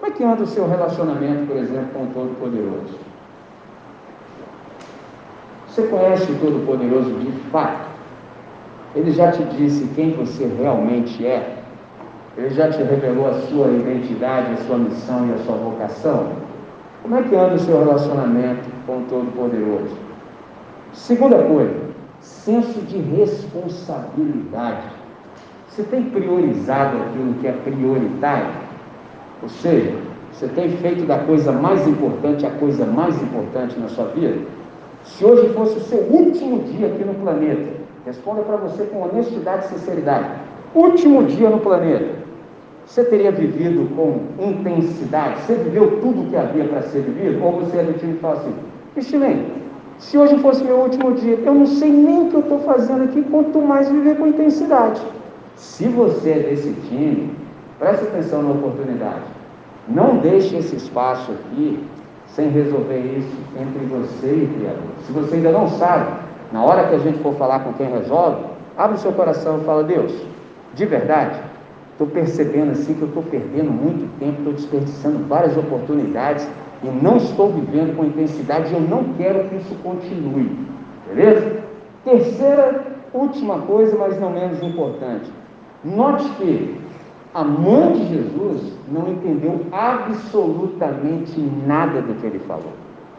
Como 0.00 0.12
é 0.12 0.16
que 0.16 0.24
anda 0.24 0.42
o 0.42 0.46
seu 0.46 0.68
relacionamento, 0.68 1.46
por 1.46 1.56
exemplo, 1.56 1.88
com 1.92 2.04
o 2.04 2.06
Todo-Poderoso? 2.08 2.98
Você 5.68 5.82
conhece 5.88 6.30
o 6.30 6.38
Todo-Poderoso 6.38 7.10
de 7.20 7.32
fato? 7.50 7.88
Ele 8.94 9.10
já 9.12 9.32
te 9.32 9.42
disse 9.44 9.86
quem 9.94 10.12
você 10.12 10.46
realmente 10.46 11.26
é? 11.26 11.58
Ele 12.36 12.50
já 12.50 12.70
te 12.70 12.82
revelou 12.82 13.28
a 13.28 13.34
sua 13.42 13.68
identidade, 13.68 14.52
a 14.52 14.56
sua 14.66 14.78
missão 14.78 15.28
e 15.28 15.32
a 15.32 15.38
sua 15.44 15.56
vocação? 15.56 16.32
Como 17.02 17.16
é 17.16 17.22
que 17.22 17.34
anda 17.34 17.54
o 17.54 17.58
seu 17.58 17.78
relacionamento 17.78 18.68
com 18.86 18.98
o 18.98 19.04
Todo-Poderoso? 19.08 20.13
Segunda 20.94 21.36
coisa, 21.42 21.74
senso 22.20 22.80
de 22.82 22.98
responsabilidade. 22.98 24.86
Você 25.68 25.82
tem 25.82 26.04
priorizado 26.04 26.96
aquilo 26.98 27.34
que 27.34 27.48
é 27.48 27.52
prioritário? 27.52 28.52
Ou 29.42 29.48
seja, 29.48 29.92
você 30.32 30.46
tem 30.48 30.70
feito 30.76 31.04
da 31.04 31.18
coisa 31.18 31.50
mais 31.50 31.86
importante 31.88 32.46
a 32.46 32.50
coisa 32.50 32.86
mais 32.86 33.20
importante 33.20 33.78
na 33.78 33.88
sua 33.88 34.06
vida? 34.06 34.38
Se 35.02 35.24
hoje 35.24 35.52
fosse 35.52 35.78
o 35.78 35.80
seu 35.80 35.98
último 35.98 36.60
dia 36.60 36.86
aqui 36.86 37.04
no 37.04 37.14
planeta, 37.14 37.72
responda 38.06 38.42
para 38.42 38.56
você 38.56 38.84
com 38.84 39.02
honestidade 39.02 39.66
e 39.66 39.68
sinceridade: 39.70 40.28
último 40.74 41.24
dia 41.24 41.50
no 41.50 41.58
planeta, 41.58 42.22
você 42.86 43.02
teria 43.04 43.32
vivido 43.32 43.92
com 43.96 44.20
intensidade? 44.42 45.40
Você 45.40 45.54
viveu 45.54 46.00
tudo 46.00 46.22
o 46.22 46.26
que 46.30 46.36
havia 46.36 46.64
para 46.64 46.82
ser 46.82 47.00
vivido? 47.00 47.44
Ou 47.44 47.60
você 47.60 47.78
é 47.78 47.82
do 47.82 47.98
time 47.98 48.14
que 48.14 48.20
fala 48.20 48.36
assim: 48.36 48.54
Estilene, 48.96 49.63
se 49.98 50.18
hoje 50.18 50.38
fosse 50.38 50.64
meu 50.64 50.76
último 50.76 51.12
dia, 51.12 51.38
eu 51.44 51.54
não 51.54 51.66
sei 51.66 51.90
nem 51.90 52.26
o 52.26 52.30
que 52.30 52.34
eu 52.34 52.40
estou 52.40 52.60
fazendo 52.60 53.04
aqui, 53.04 53.22
quanto 53.22 53.60
mais 53.60 53.88
viver 53.88 54.16
com 54.16 54.26
intensidade. 54.26 55.00
Se 55.56 55.84
você 55.84 56.30
é 56.30 56.38
desse 56.40 56.72
time, 56.88 57.30
preste 57.78 58.04
atenção 58.04 58.42
na 58.42 58.50
oportunidade. 58.50 59.22
Não 59.88 60.16
deixe 60.16 60.56
esse 60.56 60.76
espaço 60.76 61.32
aqui 61.32 61.78
sem 62.26 62.48
resolver 62.48 62.98
isso 62.98 63.36
entre 63.60 63.84
você 63.86 64.26
e 64.26 64.44
o 64.44 64.58
Criador. 64.58 64.90
Se 65.06 65.12
você 65.12 65.36
ainda 65.36 65.52
não 65.52 65.68
sabe, 65.68 66.12
na 66.52 66.62
hora 66.62 66.88
que 66.88 66.94
a 66.94 66.98
gente 66.98 67.18
for 67.18 67.34
falar 67.34 67.60
com 67.60 67.72
quem 67.74 67.90
resolve, 67.90 68.44
abre 68.76 68.96
o 68.96 69.00
seu 69.00 69.12
coração 69.12 69.58
e 69.60 69.64
fala, 69.64 69.84
Deus, 69.84 70.12
de 70.74 70.86
verdade, 70.86 71.38
estou 71.92 72.06
percebendo 72.08 72.72
assim 72.72 72.94
que 72.94 73.02
eu 73.02 73.08
estou 73.08 73.22
perdendo 73.22 73.70
muito 73.70 74.08
tempo, 74.18 74.38
estou 74.38 74.52
desperdiçando 74.52 75.18
várias 75.28 75.56
oportunidades 75.56 76.48
e 76.82 76.88
não 76.88 77.16
estou 77.16 77.50
vivendo 77.52 77.96
com 77.96 78.04
intensidade 78.04 78.72
eu 78.72 78.80
não 78.80 79.04
quero 79.14 79.48
que 79.48 79.56
isso 79.56 79.74
continue. 79.82 80.50
Beleza? 81.08 81.62
Terceira, 82.04 82.82
última 83.12 83.58
coisa, 83.60 83.96
mas 83.96 84.20
não 84.20 84.30
menos 84.30 84.62
importante. 84.62 85.30
Note 85.84 86.28
que 86.36 86.78
a 87.34 87.42
mãe 87.42 87.92
de 87.92 88.08
Jesus 88.08 88.72
não 88.88 89.08
entendeu 89.10 89.60
absolutamente 89.72 91.40
nada 91.66 92.00
do 92.00 92.14
que 92.14 92.26
ele 92.26 92.38
falou. 92.40 92.72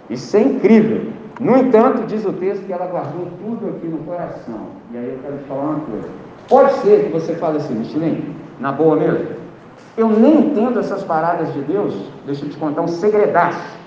Isso 0.09 0.37
é 0.37 0.41
incrível. 0.41 1.11
No 1.39 1.57
entanto, 1.57 2.05
diz 2.07 2.25
o 2.25 2.31
texto 2.33 2.65
que 2.65 2.71
ela 2.71 2.87
guardou 2.87 3.27
tudo 3.43 3.69
aqui 3.69 3.87
no 3.87 3.97
coração. 3.99 4.67
E 4.93 4.97
aí 4.97 5.09
eu 5.09 5.19
quero 5.21 5.37
te 5.37 5.43
falar 5.45 5.63
uma 5.63 5.79
coisa. 5.79 6.07
Pode 6.47 6.73
ser 6.75 7.05
que 7.05 7.11
você 7.11 7.35
fale 7.35 7.57
assim, 7.57 7.73
Michelin, 7.73 8.35
na 8.59 8.71
boa 8.71 8.95
mesmo, 8.95 9.25
eu 9.97 10.09
nem 10.09 10.47
entendo 10.47 10.79
essas 10.79 11.03
paradas 11.03 11.53
de 11.53 11.61
Deus. 11.61 11.95
Deixa 12.25 12.45
eu 12.45 12.49
te 12.49 12.57
contar 12.57 12.81
um 12.81 12.87
segredaço. 12.87 13.77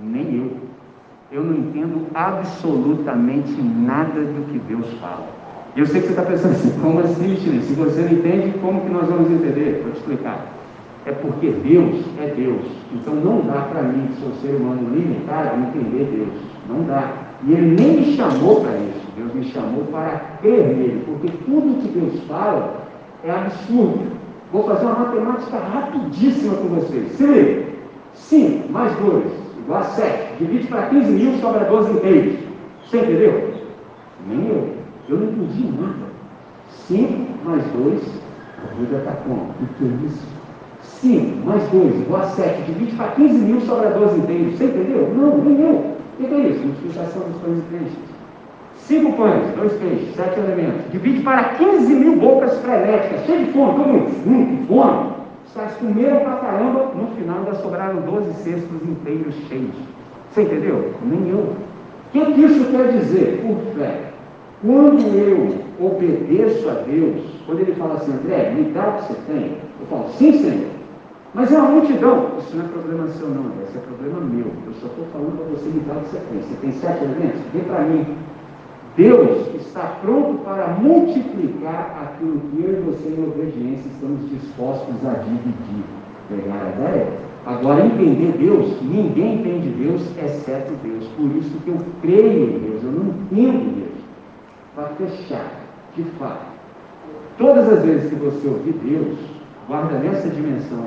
Nem 0.00 0.36
eu. 0.36 0.52
Eu 1.32 1.44
não 1.44 1.56
entendo 1.56 2.06
absolutamente 2.14 3.60
nada 3.60 4.20
do 4.20 4.50
que 4.50 4.58
Deus 4.58 4.86
fala. 5.00 5.26
Eu 5.76 5.86
sei 5.86 6.00
que 6.00 6.08
você 6.08 6.12
está 6.12 6.22
pensando 6.22 6.52
assim, 6.52 6.80
como 6.80 7.00
assim, 7.00 7.36
Chile? 7.36 7.62
Se 7.62 7.74
você 7.74 8.02
não 8.02 8.12
entende, 8.12 8.58
como 8.58 8.80
que 8.80 8.90
nós 8.90 9.08
vamos 9.08 9.30
entender? 9.30 9.82
Vou 9.84 9.92
te 9.92 9.98
explicar. 9.98 10.46
É 11.06 11.12
porque 11.12 11.50
Deus 11.50 12.04
é 12.20 12.26
Deus. 12.34 12.66
Então 12.92 13.14
não 13.14 13.40
dá 13.42 13.62
para 13.62 13.82
mim, 13.82 14.08
que 14.08 14.20
sou 14.20 14.32
ser 14.42 14.56
humano 14.56 14.94
limitado, 14.94 15.60
entender 15.60 16.10
Deus. 16.12 16.42
Não 16.68 16.84
dá. 16.84 17.12
E 17.46 17.52
Ele 17.52 17.74
nem 17.80 17.96
me 17.96 18.16
chamou 18.16 18.60
para 18.60 18.76
isso. 18.76 19.06
Deus 19.16 19.34
me 19.34 19.44
chamou 19.44 19.84
para 19.84 20.20
crer 20.40 20.66
nele. 20.76 21.04
Porque 21.06 21.28
tudo 21.44 21.80
que 21.80 21.88
Deus 21.98 22.20
fala 22.28 22.86
é 23.24 23.30
absurdo. 23.30 24.19
Vou 24.52 24.64
fazer 24.64 24.84
uma 24.84 24.98
matemática 24.98 25.58
rapidíssima 25.58 26.54
com 26.56 26.68
vocês. 26.68 27.12
Se 27.12 27.24
liga. 27.24 27.70
5 28.14 28.72
mais 28.72 28.94
2 28.96 29.24
igual 29.58 29.80
a 29.80 29.84
7. 29.84 30.36
Divide 30.38 30.66
para 30.66 30.86
15 30.86 31.10
mil, 31.10 31.38
sobra 31.38 31.64
12 31.64 31.92
inteiros. 31.92 32.38
Você 32.84 32.98
entendeu? 32.98 33.54
Nem 34.26 34.48
eu. 34.48 34.74
Eu 35.08 35.16
não 35.18 35.26
entendi 35.28 35.64
nada. 35.80 36.10
5 36.88 37.44
mais 37.44 37.64
2, 37.72 38.02
a 38.58 38.74
Bíblia 38.74 38.98
está 38.98 39.12
como? 39.12 39.42
O 39.42 39.66
que 39.78 39.84
é 39.84 40.06
isso? 40.06 40.26
5 40.82 41.46
mais 41.46 41.68
2 41.70 42.00
igual 42.00 42.22
a 42.22 42.26
7, 42.26 42.62
divide 42.62 42.96
para 42.96 43.08
15 43.12 43.34
mil, 43.34 43.60
sobra 43.60 43.90
12 43.90 44.18
inteiros. 44.18 44.58
Você 44.58 44.64
entendeu? 44.64 45.12
Não, 45.16 45.38
nem 45.38 45.60
eu. 45.60 45.96
O 46.18 46.28
que 46.28 46.34
é 46.34 46.48
isso? 46.48 46.66
Multiplicação 46.66 47.22
dos 47.22 47.40
pães 47.40 47.58
e 47.58 47.62
peixes. 47.70 48.09
5 48.86 49.12
pães, 49.12 49.54
2 49.56 49.72
peixes, 49.74 50.14
7 50.14 50.38
elementos. 50.38 50.90
Divide 50.92 51.22
para 51.22 51.44
15 51.54 51.92
mil 51.94 52.16
bocas 52.16 52.58
frenéticas, 52.58 53.24
cheio 53.26 53.46
de 53.46 53.52
fome, 53.52 53.78
todo 53.78 53.88
mundo, 53.88 54.10
hum, 54.26 54.64
fome. 54.66 55.20
Os 55.46 55.72
comeram 55.74 56.20
pra 56.20 56.36
caramba, 56.36 56.92
no 56.94 57.08
final 57.16 57.38
ainda 57.38 57.54
sobraram 57.56 58.02
12 58.02 58.32
cestos 58.34 58.82
inteiros 58.88 59.34
cheios. 59.48 59.74
Você 60.30 60.42
entendeu? 60.42 60.92
Nem 61.02 61.28
eu. 61.28 61.38
O 61.38 61.56
que, 62.12 62.24
que 62.32 62.40
isso 62.40 62.64
quer 62.70 62.92
dizer? 62.92 63.42
Por 63.44 63.74
fé. 63.74 64.10
Quando 64.64 65.00
eu 65.16 65.58
obedeço 65.84 66.68
a 66.68 66.74
Deus, 66.74 67.22
quando 67.46 67.60
ele 67.60 67.74
fala 67.74 67.94
assim, 67.94 68.12
André, 68.12 68.52
me 68.54 68.70
dá 68.72 68.88
o 68.88 68.92
que 68.92 69.02
você 69.04 69.14
tem, 69.26 69.56
eu 69.80 69.86
falo, 69.88 70.08
sim, 70.10 70.32
Senhor. 70.40 70.80
Mas 71.32 71.52
é 71.52 71.58
uma 71.58 71.70
multidão. 71.70 72.32
Isso 72.38 72.56
não 72.56 72.64
é 72.64 72.68
problema 72.68 73.08
seu, 73.08 73.28
não, 73.28 73.52
esse 73.62 73.78
é 73.78 73.80
problema 73.80 74.20
meu. 74.20 74.46
Eu 74.66 74.72
só 74.80 74.86
estou 74.86 75.06
falando 75.12 75.36
para 75.36 75.46
você 75.46 75.68
me 75.68 75.80
dar 75.80 75.96
o 75.96 76.00
que 76.00 76.10
você 76.10 76.18
tem. 76.30 76.42
Você 76.42 76.54
tem 76.60 76.72
sete 76.72 77.04
elementos? 77.04 77.40
Vem 77.52 77.62
para 77.64 77.80
mim. 77.80 78.06
Deus 79.00 79.48
está 79.54 79.96
pronto 80.02 80.44
para 80.44 80.68
multiplicar 80.74 81.96
aquilo 82.02 82.38
que 82.38 82.62
eu 82.62 82.70
e 82.70 82.82
você, 82.82 83.08
em 83.08 83.24
obediência, 83.26 83.88
estamos 83.88 84.28
dispostos 84.28 84.94
a 85.06 85.14
dividir. 85.14 85.84
Pegar 86.28 86.66
a 86.66 86.68
ideia? 86.68 87.06
Agora, 87.46 87.86
entender 87.86 88.36
Deus, 88.38 88.76
ninguém 88.82 89.36
entende 89.36 89.70
Deus 89.70 90.02
exceto 90.22 90.74
Deus. 90.82 91.08
Por 91.16 91.34
isso 91.34 91.58
que 91.64 91.70
eu 91.70 91.78
creio 92.02 92.50
em 92.50 92.58
Deus, 92.58 92.82
eu 92.84 92.92
não 92.92 93.08
entendo 93.08 93.74
Deus 93.76 94.04
para 94.74 94.88
fechar, 94.88 95.50
de 95.96 96.02
fato. 96.18 96.44
Todas 97.38 97.72
as 97.72 97.82
vezes 97.82 98.10
que 98.10 98.16
você 98.16 98.46
ouvir 98.48 98.74
Deus, 98.84 99.16
guarda 99.66 99.98
nessa 99.98 100.28
dimensão, 100.28 100.84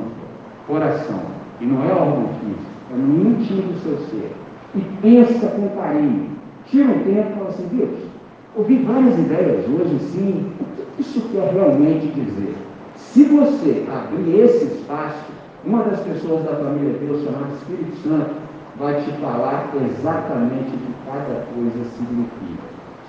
coração, 0.68 1.20
e 1.60 1.66
não 1.66 1.84
é 1.84 1.92
órgão 1.92 2.30
físico, 2.42 2.72
é 2.92 2.96
no 2.96 3.32
íntimo 3.32 3.64
do 3.64 3.80
seu 3.80 3.98
ser, 4.10 4.32
e 4.76 4.82
pensa 5.02 5.48
com 5.48 5.68
carinho. 5.70 6.43
Tira 6.74 6.90
um 6.90 7.04
tempo 7.04 7.30
e 7.30 7.34
fala 7.36 7.50
assim, 7.50 7.68
Deus, 7.72 8.00
ouvi 8.56 8.78
várias 8.78 9.20
ideias 9.20 9.64
hoje, 9.68 10.00
sim, 10.12 10.52
o 10.60 10.96
que 10.96 11.02
isso 11.04 11.22
quer 11.32 11.54
realmente 11.54 12.08
dizer? 12.08 12.56
Se 12.96 13.26
você 13.26 13.86
abrir 13.88 14.40
esse 14.40 14.66
espaço, 14.66 15.24
uma 15.64 15.84
das 15.84 16.00
pessoas 16.00 16.44
da 16.44 16.56
família 16.56 16.94
de 16.94 17.06
Deus, 17.06 17.24
chamada 17.24 17.54
Espírito 17.54 17.96
Santo, 17.98 18.32
vai 18.80 19.00
te 19.02 19.12
falar 19.22 19.70
exatamente 19.86 20.74
o 20.74 20.80
que 20.80 20.94
cada 21.06 21.46
coisa 21.54 21.86
significa. 21.96 22.64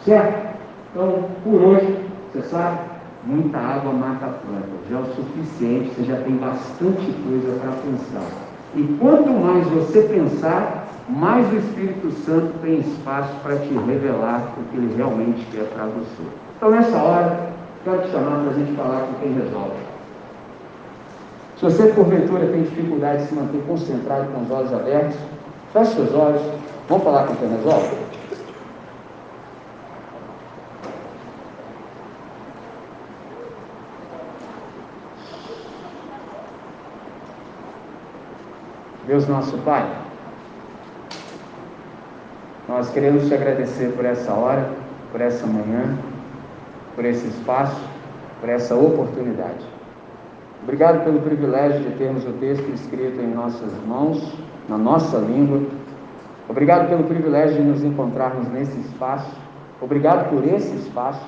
Certo? 0.04 0.56
Então, 0.90 1.24
por 1.42 1.62
hoje, 1.62 1.96
você 2.34 2.42
sabe, 2.42 2.80
muita 3.24 3.56
água 3.56 3.94
mata 3.94 4.26
a 4.26 4.28
planta. 4.28 4.68
Já 4.90 4.98
é 4.98 5.00
o 5.00 5.06
suficiente, 5.06 5.90
você 5.96 6.04
já 6.04 6.16
tem 6.18 6.36
bastante 6.36 7.14
coisa 7.26 7.58
para 7.60 7.72
pensar. 7.72 8.28
E 8.76 8.82
quanto 9.00 9.30
mais 9.30 9.66
você 9.68 10.02
pensar, 10.02 10.83
mais 11.08 11.52
o 11.52 11.56
Espírito 11.56 12.10
Santo 12.24 12.54
tem 12.62 12.80
espaço 12.80 13.34
para 13.42 13.56
te 13.56 13.74
revelar 13.74 14.54
o 14.58 14.64
que 14.70 14.76
ele 14.76 14.94
realmente 14.96 15.46
quer 15.52 15.64
para 15.64 15.84
você. 15.84 16.22
Então, 16.56 16.70
nessa 16.70 16.96
hora, 16.96 17.50
quero 17.84 18.02
te 18.02 18.10
chamar 18.10 18.42
para 18.42 18.50
a 18.50 18.54
gente 18.54 18.74
falar 18.74 19.00
com 19.00 19.14
quem 19.20 19.34
resolve. 19.34 19.76
Se 21.58 21.64
você, 21.64 21.86
porventura, 21.88 22.46
tem 22.46 22.62
dificuldade 22.62 23.22
de 23.22 23.28
se 23.28 23.34
manter 23.34 23.62
concentrado 23.66 24.28
com 24.32 24.42
os 24.42 24.50
olhos 24.50 24.72
abertos, 24.72 25.16
feche 25.72 25.92
seus 25.92 26.14
olhos. 26.14 26.42
Vamos 26.88 27.04
falar 27.04 27.26
com 27.26 27.36
quem 27.36 27.48
resolve? 27.48 28.04
Deus 39.06 39.28
nosso 39.28 39.56
Pai, 39.58 39.86
nós 42.66 42.90
queremos 42.90 43.28
te 43.28 43.34
agradecer 43.34 43.92
por 43.92 44.06
essa 44.06 44.32
hora, 44.32 44.70
por 45.12 45.20
essa 45.20 45.46
manhã, 45.46 45.98
por 46.96 47.04
esse 47.04 47.26
espaço, 47.26 47.78
por 48.40 48.48
essa 48.48 48.74
oportunidade. 48.74 49.64
Obrigado 50.62 51.04
pelo 51.04 51.20
privilégio 51.20 51.80
de 51.80 51.90
termos 51.96 52.26
o 52.26 52.32
texto 52.32 52.66
escrito 52.70 53.20
em 53.20 53.34
nossas 53.34 53.70
mãos, 53.86 54.34
na 54.66 54.78
nossa 54.78 55.18
língua. 55.18 55.60
Obrigado 56.48 56.88
pelo 56.88 57.04
privilégio 57.04 57.56
de 57.56 57.62
nos 57.62 57.84
encontrarmos 57.84 58.48
nesse 58.48 58.78
espaço. 58.80 59.30
Obrigado 59.78 60.30
por 60.30 60.42
esse 60.42 60.74
espaço. 60.76 61.20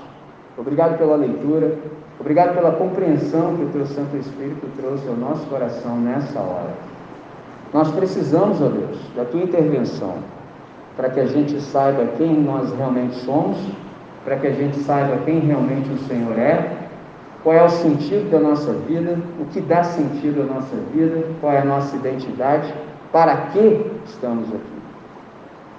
Obrigado 0.56 0.96
pela 0.96 1.16
leitura. 1.16 1.76
Obrigado 2.18 2.54
pela 2.54 2.72
compreensão 2.72 3.56
que 3.56 3.64
o 3.64 3.68
Teu 3.68 3.84
Santo 3.84 4.16
Espírito 4.16 4.66
trouxe 4.80 5.06
ao 5.06 5.14
nosso 5.14 5.46
coração 5.48 5.98
nessa 5.98 6.40
hora. 6.40 6.72
Nós 7.74 7.90
precisamos, 7.90 8.62
ó 8.62 8.68
Deus, 8.68 8.98
da 9.14 9.26
tua 9.26 9.42
intervenção 9.42 10.14
para 10.96 11.10
que 11.10 11.20
a 11.20 11.26
gente 11.26 11.60
saiba 11.60 12.06
quem 12.16 12.32
nós 12.40 12.72
realmente 12.74 13.16
somos, 13.16 13.58
para 14.24 14.36
que 14.36 14.46
a 14.46 14.52
gente 14.52 14.78
saiba 14.78 15.18
quem 15.24 15.40
realmente 15.40 15.90
o 15.90 15.98
Senhor 16.08 16.38
é, 16.38 16.86
qual 17.42 17.54
é 17.54 17.62
o 17.62 17.68
sentido 17.68 18.28
da 18.30 18.40
nossa 18.40 18.72
vida, 18.72 19.16
o 19.38 19.44
que 19.44 19.60
dá 19.60 19.84
sentido 19.84 20.42
à 20.42 20.54
nossa 20.54 20.74
vida, 20.92 21.22
qual 21.40 21.52
é 21.52 21.60
a 21.60 21.64
nossa 21.64 21.94
identidade, 21.94 22.74
para 23.12 23.36
que 23.52 23.86
estamos 24.04 24.48
aqui. 24.48 24.76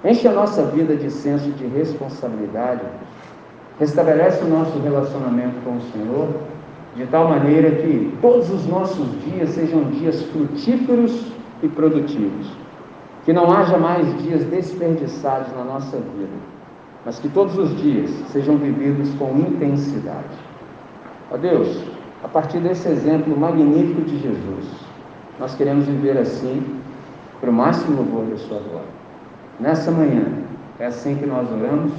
Enche 0.04 0.26
a 0.28 0.32
nossa 0.32 0.62
vida 0.62 0.96
de 0.96 1.10
senso 1.10 1.50
de 1.50 1.66
responsabilidade, 1.66 2.80
restabelece 3.78 4.42
o 4.44 4.48
nosso 4.48 4.78
relacionamento 4.78 5.56
com 5.64 5.76
o 5.76 5.80
Senhor, 5.92 6.28
de 6.96 7.04
tal 7.06 7.28
maneira 7.28 7.70
que 7.70 8.16
todos 8.22 8.50
os 8.50 8.66
nossos 8.66 9.06
dias 9.24 9.50
sejam 9.50 9.84
dias 9.90 10.22
frutíferos 10.22 11.26
e 11.62 11.68
produtivos. 11.68 12.50
Que 13.28 13.32
não 13.34 13.52
haja 13.52 13.76
mais 13.76 14.06
dias 14.22 14.42
desperdiçados 14.44 15.54
na 15.54 15.62
nossa 15.62 15.98
vida, 15.98 16.32
mas 17.04 17.18
que 17.18 17.28
todos 17.28 17.58
os 17.58 17.76
dias 17.76 18.10
sejam 18.32 18.56
vividos 18.56 19.10
com 19.18 19.36
intensidade. 19.36 20.34
Ó 21.30 21.36
Deus, 21.36 21.78
a 22.24 22.28
partir 22.28 22.58
desse 22.60 22.88
exemplo 22.88 23.38
magnífico 23.38 24.00
de 24.00 24.18
Jesus, 24.18 24.64
nós 25.38 25.54
queremos 25.54 25.84
viver 25.84 26.16
assim, 26.16 26.80
para 27.38 27.50
o 27.50 27.52
máximo 27.52 27.98
louvor 27.98 28.24
da 28.30 28.38
Sua 28.38 28.60
glória. 28.60 28.88
Nessa 29.60 29.90
manhã, 29.90 30.24
é 30.78 30.86
assim 30.86 31.14
que 31.16 31.26
nós 31.26 31.52
oramos 31.52 31.92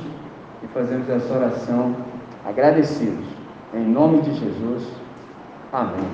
e 0.64 0.68
fazemos 0.74 1.08
essa 1.12 1.32
oração 1.32 1.96
agradecidos. 2.44 3.28
Em 3.76 3.86
nome 3.86 4.22
de 4.22 4.34
Jesus. 4.34 4.88
Amém. 5.72 6.10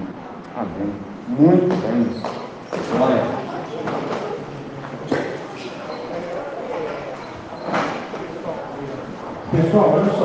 Amém. 0.58 0.91
Muito 1.30 1.69
bem. 1.88 2.06
Glória. 2.97 4.24
Pessoal, 9.75 9.91
olha 9.91 10.13
só. 10.13 10.15